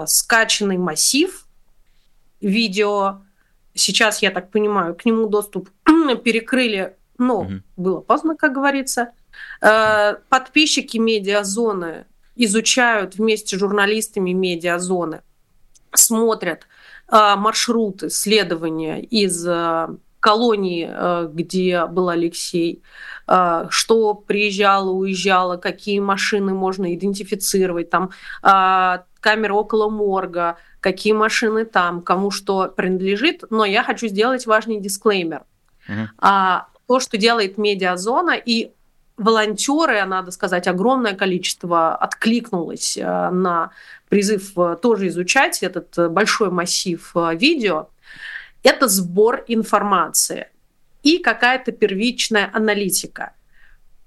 [0.06, 1.46] скачанный массив
[2.42, 3.22] видео.
[3.72, 5.70] Сейчас, я так понимаю, к нему доступ
[6.24, 7.52] перекрыли но угу.
[7.76, 9.10] было поздно, как говорится.
[9.60, 15.20] Э, подписчики медиазоны изучают вместе с журналистами медиазоны,
[15.92, 16.66] смотрят
[17.12, 22.82] э, маршруты следования из э, колонии, где был Алексей,
[23.26, 28.10] что приезжало, уезжало, какие машины можно идентифицировать, там
[28.42, 33.44] камеры около морга, какие машины там, кому что принадлежит.
[33.48, 35.44] Но я хочу сделать важный дисклеймер.
[35.88, 36.64] Uh-huh.
[36.90, 38.72] То, что делает медиазона, и
[39.16, 43.70] волонтеры, надо сказать, огромное количество откликнулось э, на
[44.08, 47.90] призыв э, тоже изучать этот э, большой массив видео.
[48.64, 50.48] Это сбор информации
[51.04, 53.34] и какая-то первичная аналитика.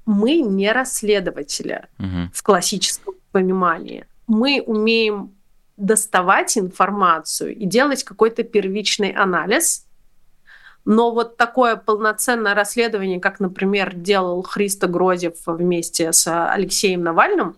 [0.06, 2.32] Мы не расследователи угу.
[2.34, 4.08] в классическом понимании.
[4.28, 5.32] Мы умеем
[5.78, 9.86] доставать информацию и делать какой-то первичный анализ
[10.86, 17.56] но вот такое полноценное расследование, как, например, делал Христо Грозев вместе с Алексеем Навальным,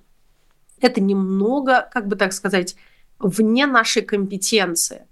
[0.79, 2.75] это немного, как бы так сказать,
[3.19, 5.07] вне нашей компетенции.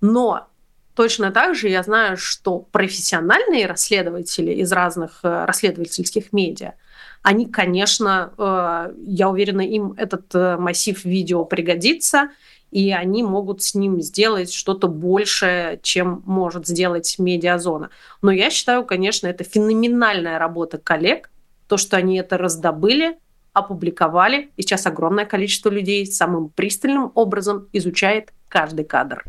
[0.00, 0.48] Но
[0.94, 6.74] точно так же я знаю, что профессиональные расследователи из разных э, расследовательских медиа,
[7.22, 12.30] они, конечно, э, я уверена, им этот э, массив видео пригодится,
[12.70, 17.90] и они могут с ним сделать что-то большее, чем может сделать медиазона.
[18.22, 21.30] Но я считаю, конечно, это феноменальная работа коллег,
[21.66, 23.18] то, что они это раздобыли,
[23.52, 29.24] опубликовали, и сейчас огромное количество людей самым пристальным образом изучает каждый кадр.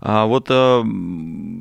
[0.00, 0.82] А вот э,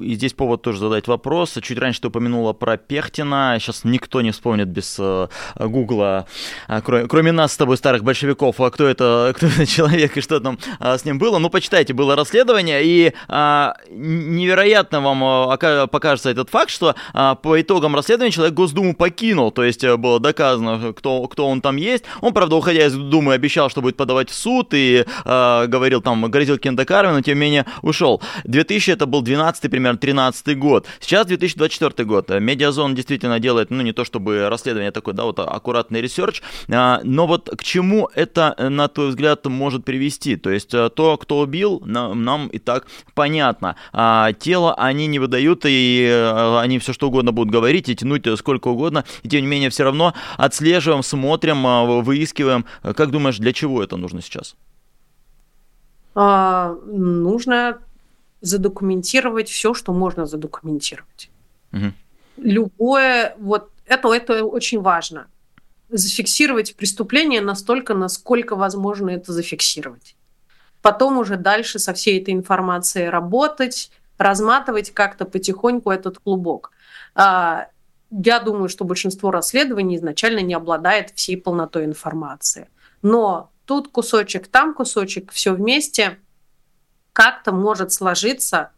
[0.02, 1.58] и здесь повод тоже задать вопрос.
[1.62, 3.58] Чуть раньше ты упомянула про Пехтина.
[3.60, 6.28] Сейчас никто не вспомнит без э, Гугла,
[6.68, 10.22] э, кроме, кроме нас с тобой, старых большевиков, а кто это, кто это человек и
[10.22, 11.40] что там э, с ним было.
[11.40, 17.60] Ну, почитайте, было расследование, и э, невероятно вам э, покажется этот факт, что э, по
[17.60, 19.52] итогам расследования человек Госдуму покинул.
[19.52, 22.06] То есть э, было доказано, кто, кто он там есть.
[22.22, 26.30] Он, правда, уходя из Думы, обещал, что будет подавать в суд и э, говорил там,
[26.30, 28.22] грозил кем-то но тем не менее ушел.
[28.44, 30.86] 2000 это был 12 примерно 13 год.
[31.00, 32.30] Сейчас 2024 год.
[32.30, 37.28] Медиазона действительно делает, ну, не то чтобы расследование такое, да, вот аккуратный research, а, но
[37.28, 40.36] вот к чему это, на твой взгляд, может привести?
[40.36, 43.76] То есть э, то, кто убил, нам, нам и так понятно.
[43.94, 48.28] А тело они не выдают, и э, они все что угодно будут говорить и тянуть
[48.38, 52.66] сколько угодно, и тем не менее все равно отслеживаем, смотрим, а, выискиваем.
[52.82, 54.56] Как думаешь, для чего это нужно сейчас?
[56.20, 57.78] А, нужно
[58.42, 61.30] задокументировать все, что можно задокументировать.
[61.74, 61.94] Угу.
[62.38, 65.28] Любое, вот это, это очень важно.
[65.90, 70.16] Зафиксировать преступление настолько, насколько возможно это зафиксировать.
[70.82, 76.72] Потом уже дальше со всей этой информацией работать, разматывать как-то потихоньку этот клубок.
[77.16, 77.68] А,
[78.12, 82.70] я думаю, что большинство расследований изначально не обладает всей полнотой информации.
[83.02, 86.20] Но тут кусочек, там кусочек, все вместе
[87.18, 88.74] как-то может сложиться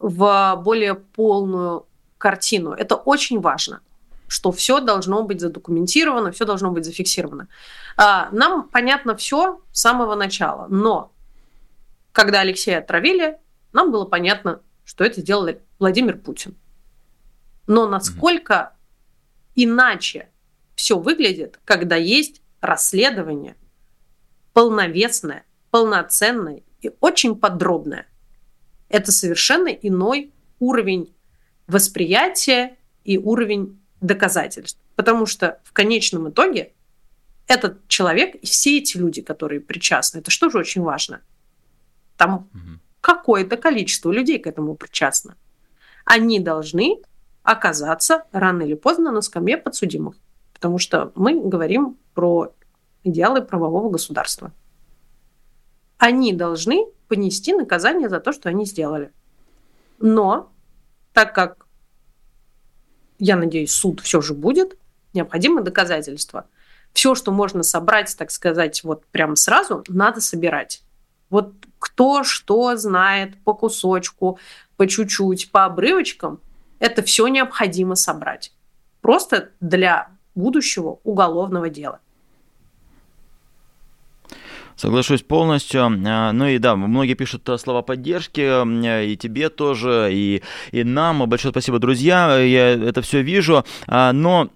[0.00, 1.86] в более полную
[2.18, 2.72] картину.
[2.72, 3.80] Это очень важно,
[4.26, 7.46] что все должно быть задокументировано, все должно быть зафиксировано.
[7.96, 11.12] А, нам понятно все с самого начала, но
[12.10, 13.38] когда Алексея отравили,
[13.72, 15.48] нам было понятно, что это сделал
[15.78, 16.56] Владимир Путин.
[17.68, 18.70] Но насколько mm
[19.56, 20.28] иначе
[20.74, 23.54] все выглядит, когда есть расследование
[24.52, 28.06] полновесное, полноценное и очень подробное.
[28.88, 31.14] Это совершенно иной уровень
[31.66, 34.80] восприятия и уровень доказательств.
[34.96, 36.72] Потому что в конечном итоге
[37.46, 41.20] этот человек и все эти люди, которые причастны, это что же очень важно?
[42.16, 42.80] Там угу.
[43.00, 45.36] какое-то количество людей к этому причастно.
[46.04, 47.00] Они должны
[47.42, 50.16] оказаться рано или поздно на скамье подсудимых.
[50.52, 52.54] Потому что мы говорим про
[53.02, 54.52] идеалы правового государства.
[55.98, 59.12] Они должны понести наказание за то, что они сделали.
[59.98, 60.52] Но,
[61.12, 61.66] так как,
[63.18, 64.76] я надеюсь, суд все же будет,
[65.12, 66.46] необходимо доказательства.
[66.92, 70.82] Все, что можно собрать, так сказать, вот прямо сразу, надо собирать.
[71.30, 74.38] Вот кто что знает по кусочку,
[74.76, 76.40] по чуть-чуть, по обрывочкам,
[76.78, 78.52] это все необходимо собрать.
[79.00, 82.00] Просто для будущего уголовного дела.
[84.76, 85.84] Соглашусь полностью.
[85.84, 90.84] А, ну и да, многие пишут э, слова поддержки, э, и тебе тоже, и, и
[90.84, 91.28] нам.
[91.28, 92.38] Большое спасибо, друзья.
[92.38, 93.64] Я это все вижу.
[93.86, 94.50] А, но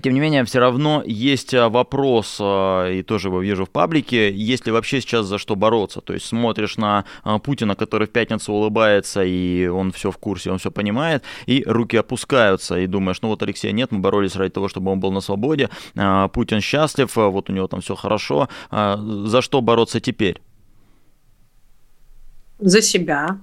[0.00, 4.32] тем не менее, все равно есть а, вопрос, а, и тоже его вижу в паблике,
[4.32, 6.00] есть ли вообще сейчас за что бороться.
[6.00, 7.04] То есть смотришь на
[7.42, 11.96] Путина, который в пятницу улыбается, и он все в курсе, он все понимает, и руки
[11.96, 15.20] опускаются, и думаешь, ну вот Алексея нет, мы боролись ради того, чтобы он был на
[15.20, 15.68] свободе,
[16.32, 18.48] Путин счастлив, вот у него там все хорошо.
[18.70, 20.40] За что бороться теперь?
[22.60, 23.40] За себя,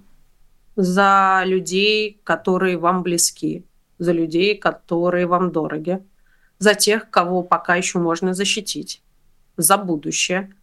[0.78, 3.66] за людей, которые вам близки,
[3.98, 6.00] за людей, которые вам дороги
[6.60, 9.02] за тех, кого пока еще можно защитить,
[9.58, 10.54] за будущее.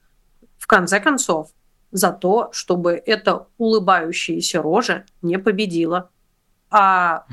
[0.59, 1.51] В конце концов,
[1.91, 6.11] за то, чтобы эта улыбающаяся рожа не победила.
[6.71, 7.25] А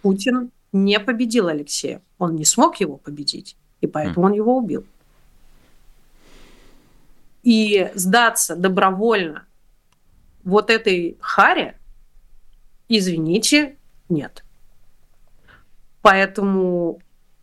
[0.00, 2.00] Путин не победил Алексея.
[2.18, 4.84] Он не смог его победить, и поэтому он его убил.
[7.42, 9.46] И сдаться добровольно
[10.44, 11.76] вот этой харе,
[12.88, 13.76] извините,
[14.08, 14.44] нет.
[16.02, 17.00] Поэтому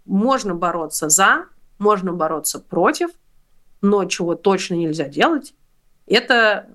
[0.09, 1.45] можно бороться за,
[1.77, 3.11] можно бороться против,
[3.81, 5.53] но чего точно нельзя делать,
[6.07, 6.65] это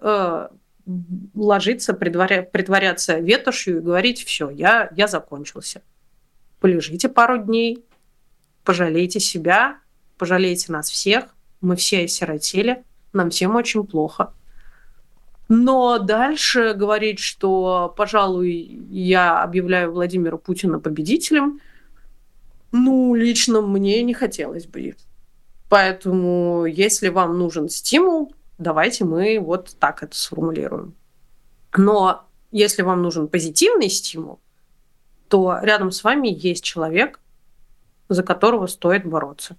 [0.87, 0.93] э,
[1.35, 5.83] ложиться, притворя, притворяться ветошью и говорить, все, я, я закончился.
[6.61, 7.85] Полежите пару дней,
[8.63, 9.79] пожалейте себя,
[10.17, 11.25] пожалейте нас всех,
[11.61, 14.33] мы все осиротели, нам всем очень плохо.
[15.49, 18.49] Но дальше говорить, что, пожалуй,
[18.91, 21.61] я объявляю Владимира Путина победителем–
[22.75, 24.97] ну, лично мне не хотелось бы.
[25.69, 30.97] Поэтому, если вам нужен стимул, давайте мы вот так это сформулируем.
[31.77, 34.41] Но если вам нужен позитивный стимул,
[35.29, 37.21] то рядом с вами есть человек,
[38.09, 39.57] за которого стоит бороться.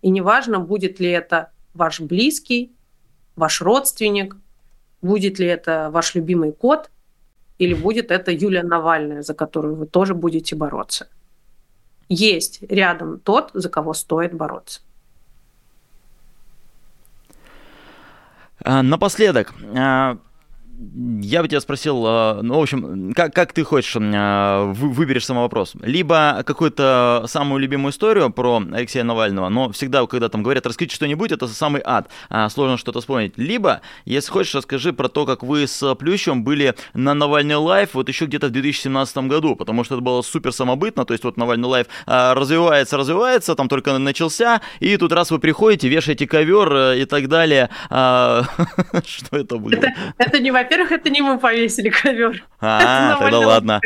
[0.00, 2.72] И неважно, будет ли это ваш близкий,
[3.36, 4.34] ваш родственник,
[5.02, 6.90] будет ли это ваш любимый кот,
[7.58, 11.08] или будет это Юлия Навальная, за которую вы тоже будете бороться.
[12.12, 14.80] Есть рядом тот, за кого стоит бороться.
[18.58, 20.18] А, напоследок, а,
[21.22, 25.72] я бы тебя спросил, а, ну, в общем, как, как ты хочешь, выберешь самый вопрос?
[25.82, 31.32] Либо какую-то самую любимую историю про Алексея Навального, но всегда, когда там говорят, расскажите что-нибудь,
[31.32, 32.10] это самый ад,
[32.50, 33.34] сложно что-то вспомнить.
[33.36, 38.08] Либо, если хочешь, расскажи про то, как вы с Плющем были на Навальный лайф вот
[38.08, 41.68] еще где-то в 2017 году, потому что это было супер самобытно, то есть вот Навальный
[41.68, 47.04] лайф развивается, развивается, там только начался, и тут раз вы приходите, вешаете ковер э, и
[47.04, 47.68] так далее.
[47.90, 49.72] Что это было?
[50.18, 52.44] Это не во-первых, это не мы повесили ковер.
[52.60, 53.80] А, тогда ладно.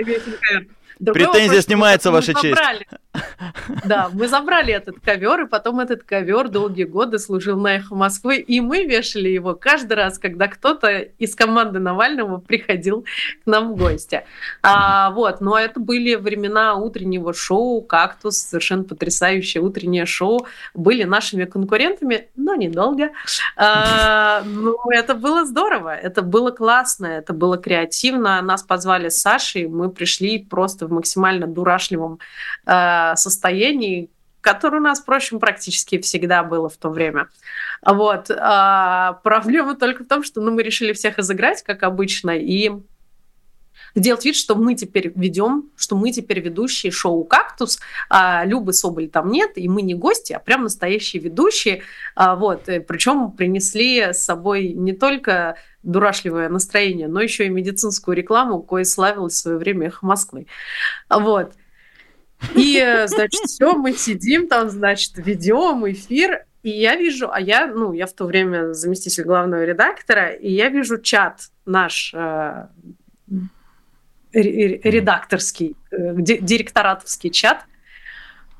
[0.99, 2.61] Претензия снимается, ваша честь.
[3.85, 8.39] Да, мы забрали этот ковер, и потом этот ковер долгие годы служил на эхо Москвы,
[8.39, 13.03] и мы вешали его каждый раз, когда кто-то из команды Навального приходил
[13.45, 14.25] к нам в гости.
[14.63, 20.47] А, вот, но это были времена утреннего шоу «Кактус», совершенно потрясающее утреннее шоу.
[20.75, 23.11] Были нашими конкурентами, но недолго.
[23.57, 28.41] А, ну, это было здорово, это было классно, это было креативно.
[28.43, 32.19] Нас позвали с Сашей, мы пришли просто в максимально дурашливом
[32.67, 34.11] а, состоянии,
[34.41, 37.29] которое у нас, впрочем, практически всегда было в то время.
[37.85, 38.31] Вот.
[38.31, 42.73] А проблема только в том, что ну, мы решили всех изыграть, как обычно, и
[43.95, 47.79] сделать вид, что мы теперь ведем, что мы теперь ведущие шоу «Кактус»,
[48.11, 51.83] а Любы Соболь там нет, и мы не гости, а прям настоящие ведущие.
[52.15, 52.65] А, вот.
[52.65, 59.35] Причем принесли с собой не только дурашливое настроение, но еще и медицинскую рекламу, кое славилась
[59.35, 60.47] в свое время «Эхо Москвы».
[61.09, 61.53] Вот.
[62.55, 67.93] И, значит, все, мы сидим там, значит, ведем эфир, и я вижу, а я, ну,
[67.93, 72.69] я в то время заместитель главного редактора, и я вижу чат наш э,
[74.35, 77.65] редакторский, э, директоратовский чат,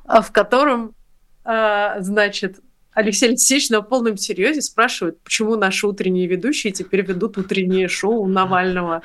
[0.05, 0.95] в котором,
[1.43, 2.59] э, значит,
[2.95, 9.03] Алексей Алексеевич на полном серьезе спрашивает, почему наши утренние ведущие теперь ведут утреннее шоу Навального.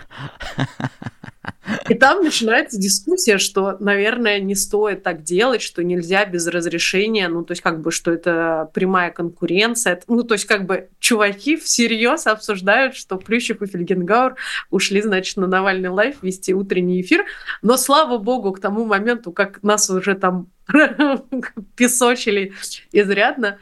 [1.89, 7.45] И там начинается дискуссия, что, наверное, не стоит так делать, что нельзя без разрешения, ну,
[7.45, 10.01] то есть как бы, что это прямая конкуренция.
[10.07, 14.37] Ну, то есть как бы чуваки всерьез обсуждают, что Плющев и Фельгенгауэр
[14.71, 17.25] ушли, значит, на Навальный лайф вести утренний эфир.
[17.63, 20.49] Но, слава богу, к тому моменту, как нас уже там
[21.77, 22.55] песочили
[22.93, 23.59] изрядно,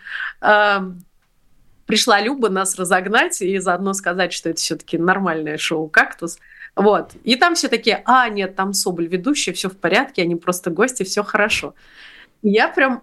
[1.86, 6.38] пришла Люба нас разогнать и заодно сказать, что это все-таки нормальное шоу «Кактус».
[6.76, 7.12] Вот.
[7.24, 11.02] И там все такие, а, нет, там Соболь ведущий, все в порядке, они просто гости,
[11.02, 11.74] все хорошо.
[12.42, 13.02] Я прям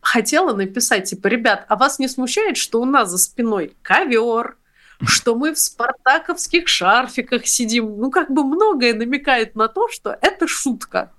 [0.00, 4.56] хотела написать, типа, ребят, а вас не смущает, что у нас за спиной ковер,
[5.04, 7.98] что мы в спартаковских шарфиках сидим?
[7.98, 11.12] Ну, как бы многое намекает на то, что это шутка.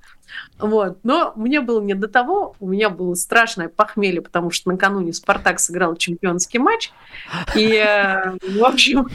[0.57, 0.99] Вот.
[1.03, 5.59] Но мне было не до того, у меня было страшное похмелье, потому что накануне Спартак
[5.59, 6.91] сыграл чемпионский матч.
[7.55, 9.07] И, э, в общем,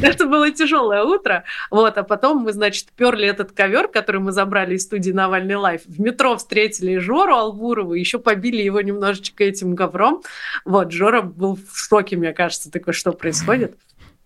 [0.00, 1.44] это было тяжелое утро.
[1.70, 5.82] Вот, а потом мы, значит, перли этот ковер, который мы забрали из студии Навальный Live.
[5.86, 10.22] В метро встретили Жору Албурова, еще побили его немножечко этим ковром.
[10.64, 13.76] Вот, Жора был в шоке, мне кажется, такой, что происходит.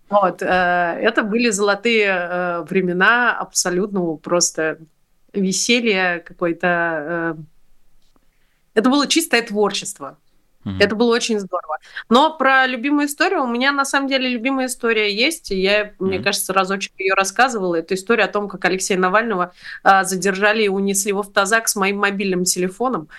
[0.09, 4.77] Вот, э, это были золотые э, времена абсолютного просто
[5.33, 7.35] веселье какое-то.
[7.37, 7.41] Э,
[8.73, 10.17] это было чистое творчество.
[10.63, 10.77] Mm-hmm.
[10.79, 11.79] Это было очень здорово.
[12.09, 15.51] Но про любимую историю у меня на самом деле любимая история есть.
[15.51, 15.93] И я, mm-hmm.
[15.99, 17.75] мне кажется, разочек ее рассказывала.
[17.75, 19.53] Это история о том, как Алексея Навального
[19.83, 23.09] а, задержали и унесли его в тазак с моим мобильным телефоном.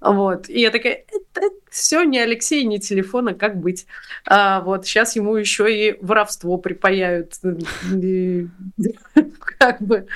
[0.00, 0.48] Вот.
[0.48, 3.86] И я такая, это все не Алексей, не телефона, как быть?
[4.26, 7.34] А, вот сейчас ему еще и воровство припаяют.
[9.58, 10.06] Как бы.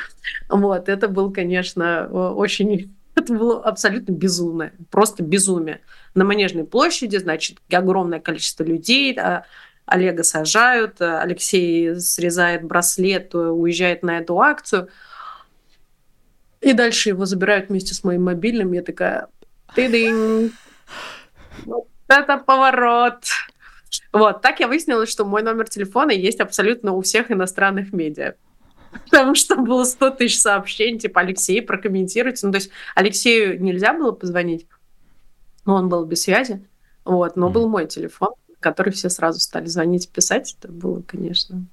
[0.49, 0.89] Вот.
[0.89, 2.95] Это был, конечно, очень...
[3.14, 5.80] Это было абсолютно безумное, просто безумие.
[6.14, 9.16] На Манежной площади, значит, огромное количество людей,
[9.87, 14.89] Олега сажают, Алексей срезает браслет, уезжает на эту акцию.
[16.64, 18.72] И дальше его забирают вместе с моим мобильным.
[18.72, 19.28] Я такая,
[19.75, 20.51] ты
[21.64, 23.25] Вот это поворот.
[24.12, 28.35] Вот, так я выяснила, что мой номер телефона есть абсолютно у всех иностранных медиа.
[29.05, 32.47] Потому что было 100 тысяч сообщений, типа, Алексей, прокомментируйте.
[32.47, 34.66] Ну, то есть Алексею нельзя было позвонить,
[35.64, 36.64] но он был без связи.
[37.05, 40.57] Вот, но был мой телефон, который все сразу стали звонить, писать.
[40.59, 41.66] Это было, конечно,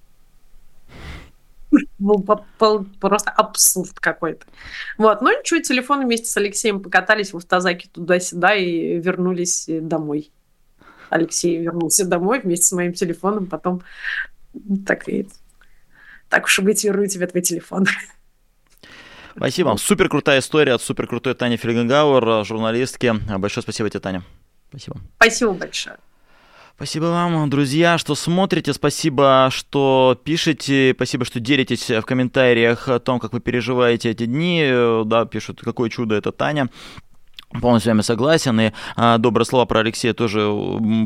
[2.00, 4.46] был просто абсурд какой-то.
[4.98, 10.32] Вот, но ничего, телефон вместе с Алексеем покатались в автозаке туда-сюда и вернулись домой.
[11.10, 13.82] Алексей вернулся домой вместе с моим телефоном, потом
[14.86, 15.28] так и
[16.30, 17.86] так уж и быть, верну тебе твой телефон.
[19.36, 19.76] Спасибо.
[19.78, 23.14] Супер крутая история от супер крутой Тани Фельгенгауэр, журналистки.
[23.38, 24.24] Большое спасибо тебе, Таня.
[24.70, 24.98] Спасибо.
[25.18, 25.98] Спасибо большое.
[26.82, 33.20] Спасибо вам, друзья, что смотрите, спасибо, что пишете, спасибо, что делитесь в комментариях о том,
[33.20, 34.68] как вы переживаете эти дни.
[35.06, 36.72] Да, пишут, какое чудо это Таня.
[37.60, 38.60] Полностью с вами согласен.
[38.62, 40.50] И а, добрые слова про Алексея тоже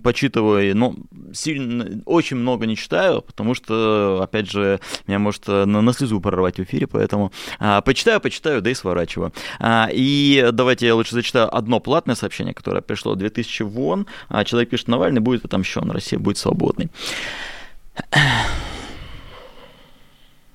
[0.04, 0.76] почитываю.
[0.76, 0.96] Но
[1.34, 6.58] сильно, очень много не читаю, потому что, опять же, меня может на, на слезу прорвать
[6.58, 9.34] в эфире, поэтому а, почитаю, почитаю, да и сворачиваю.
[9.60, 14.06] А, и давайте я лучше зачитаю одно платное сообщение, которое пришло 2000 вон.
[14.30, 16.90] А, человек пишет, Навальный будет отомщен, Россия будет свободной.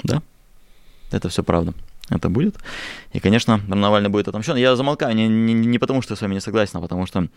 [0.02, 0.22] Да,
[1.10, 1.74] это все правда
[2.10, 2.56] это будет.
[3.12, 4.56] И, конечно, Навальный будет отомщен.
[4.56, 7.28] Я замолкаю не, не, не потому, что я с вами не согласен, а потому что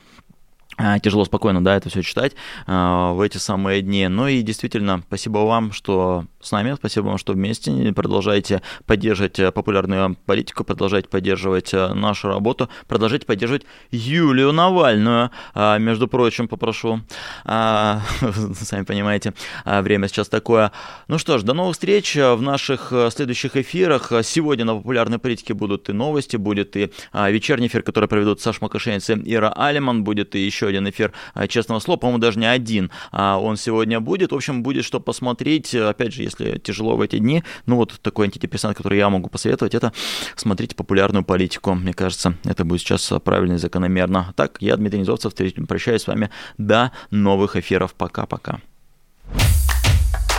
[1.01, 2.34] тяжело спокойно, да, это все читать
[2.67, 2.71] э,
[3.13, 4.07] в эти самые дни.
[4.07, 9.51] Ну и действительно, спасибо вам, что с нами, спасибо вам, что вместе продолжаете поддерживать э,
[9.51, 15.32] популярную политику, продолжаете поддерживать э, нашу работу, продолжайте поддерживать Юлию Навальную.
[15.55, 17.01] Э, между прочим, попрошу,
[17.45, 17.99] э,
[18.55, 19.34] сами понимаете,
[19.65, 20.71] э, время сейчас такое.
[21.07, 24.11] Ну что ж, до новых встреч в наших следующих эфирах.
[24.24, 28.59] Сегодня на популярной политике будут и новости, будет и э, вечерний эфир, который проведут Саша
[28.61, 32.39] Макашенец и Ира Алиман, будет и еще еще один эфир э, «Честного слова», по-моему, даже
[32.39, 34.32] не один а он сегодня будет.
[34.32, 35.76] В общем, будет что посмотреть.
[35.76, 39.76] Опять же, если тяжело в эти дни, ну вот такой антидепрессант, который я могу посоветовать,
[39.76, 39.93] это
[40.36, 41.74] смотрите популярную политику.
[41.74, 44.34] Мне кажется, это будет сейчас правильно и закономерно.
[44.36, 45.34] Так, я Дмитрий Низовцев,
[45.68, 47.93] прощаюсь с вами до новых эфиров.
[47.93, 48.59] Пока-пока.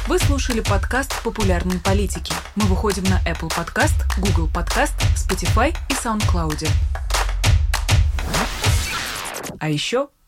[0.06, 2.34] Вы слушали подкаст «Популярные политики».
[2.56, 6.68] Мы выходим на Apple Podcast, Google Podcast, Spotify и SoundCloud.
[9.58, 10.08] А еще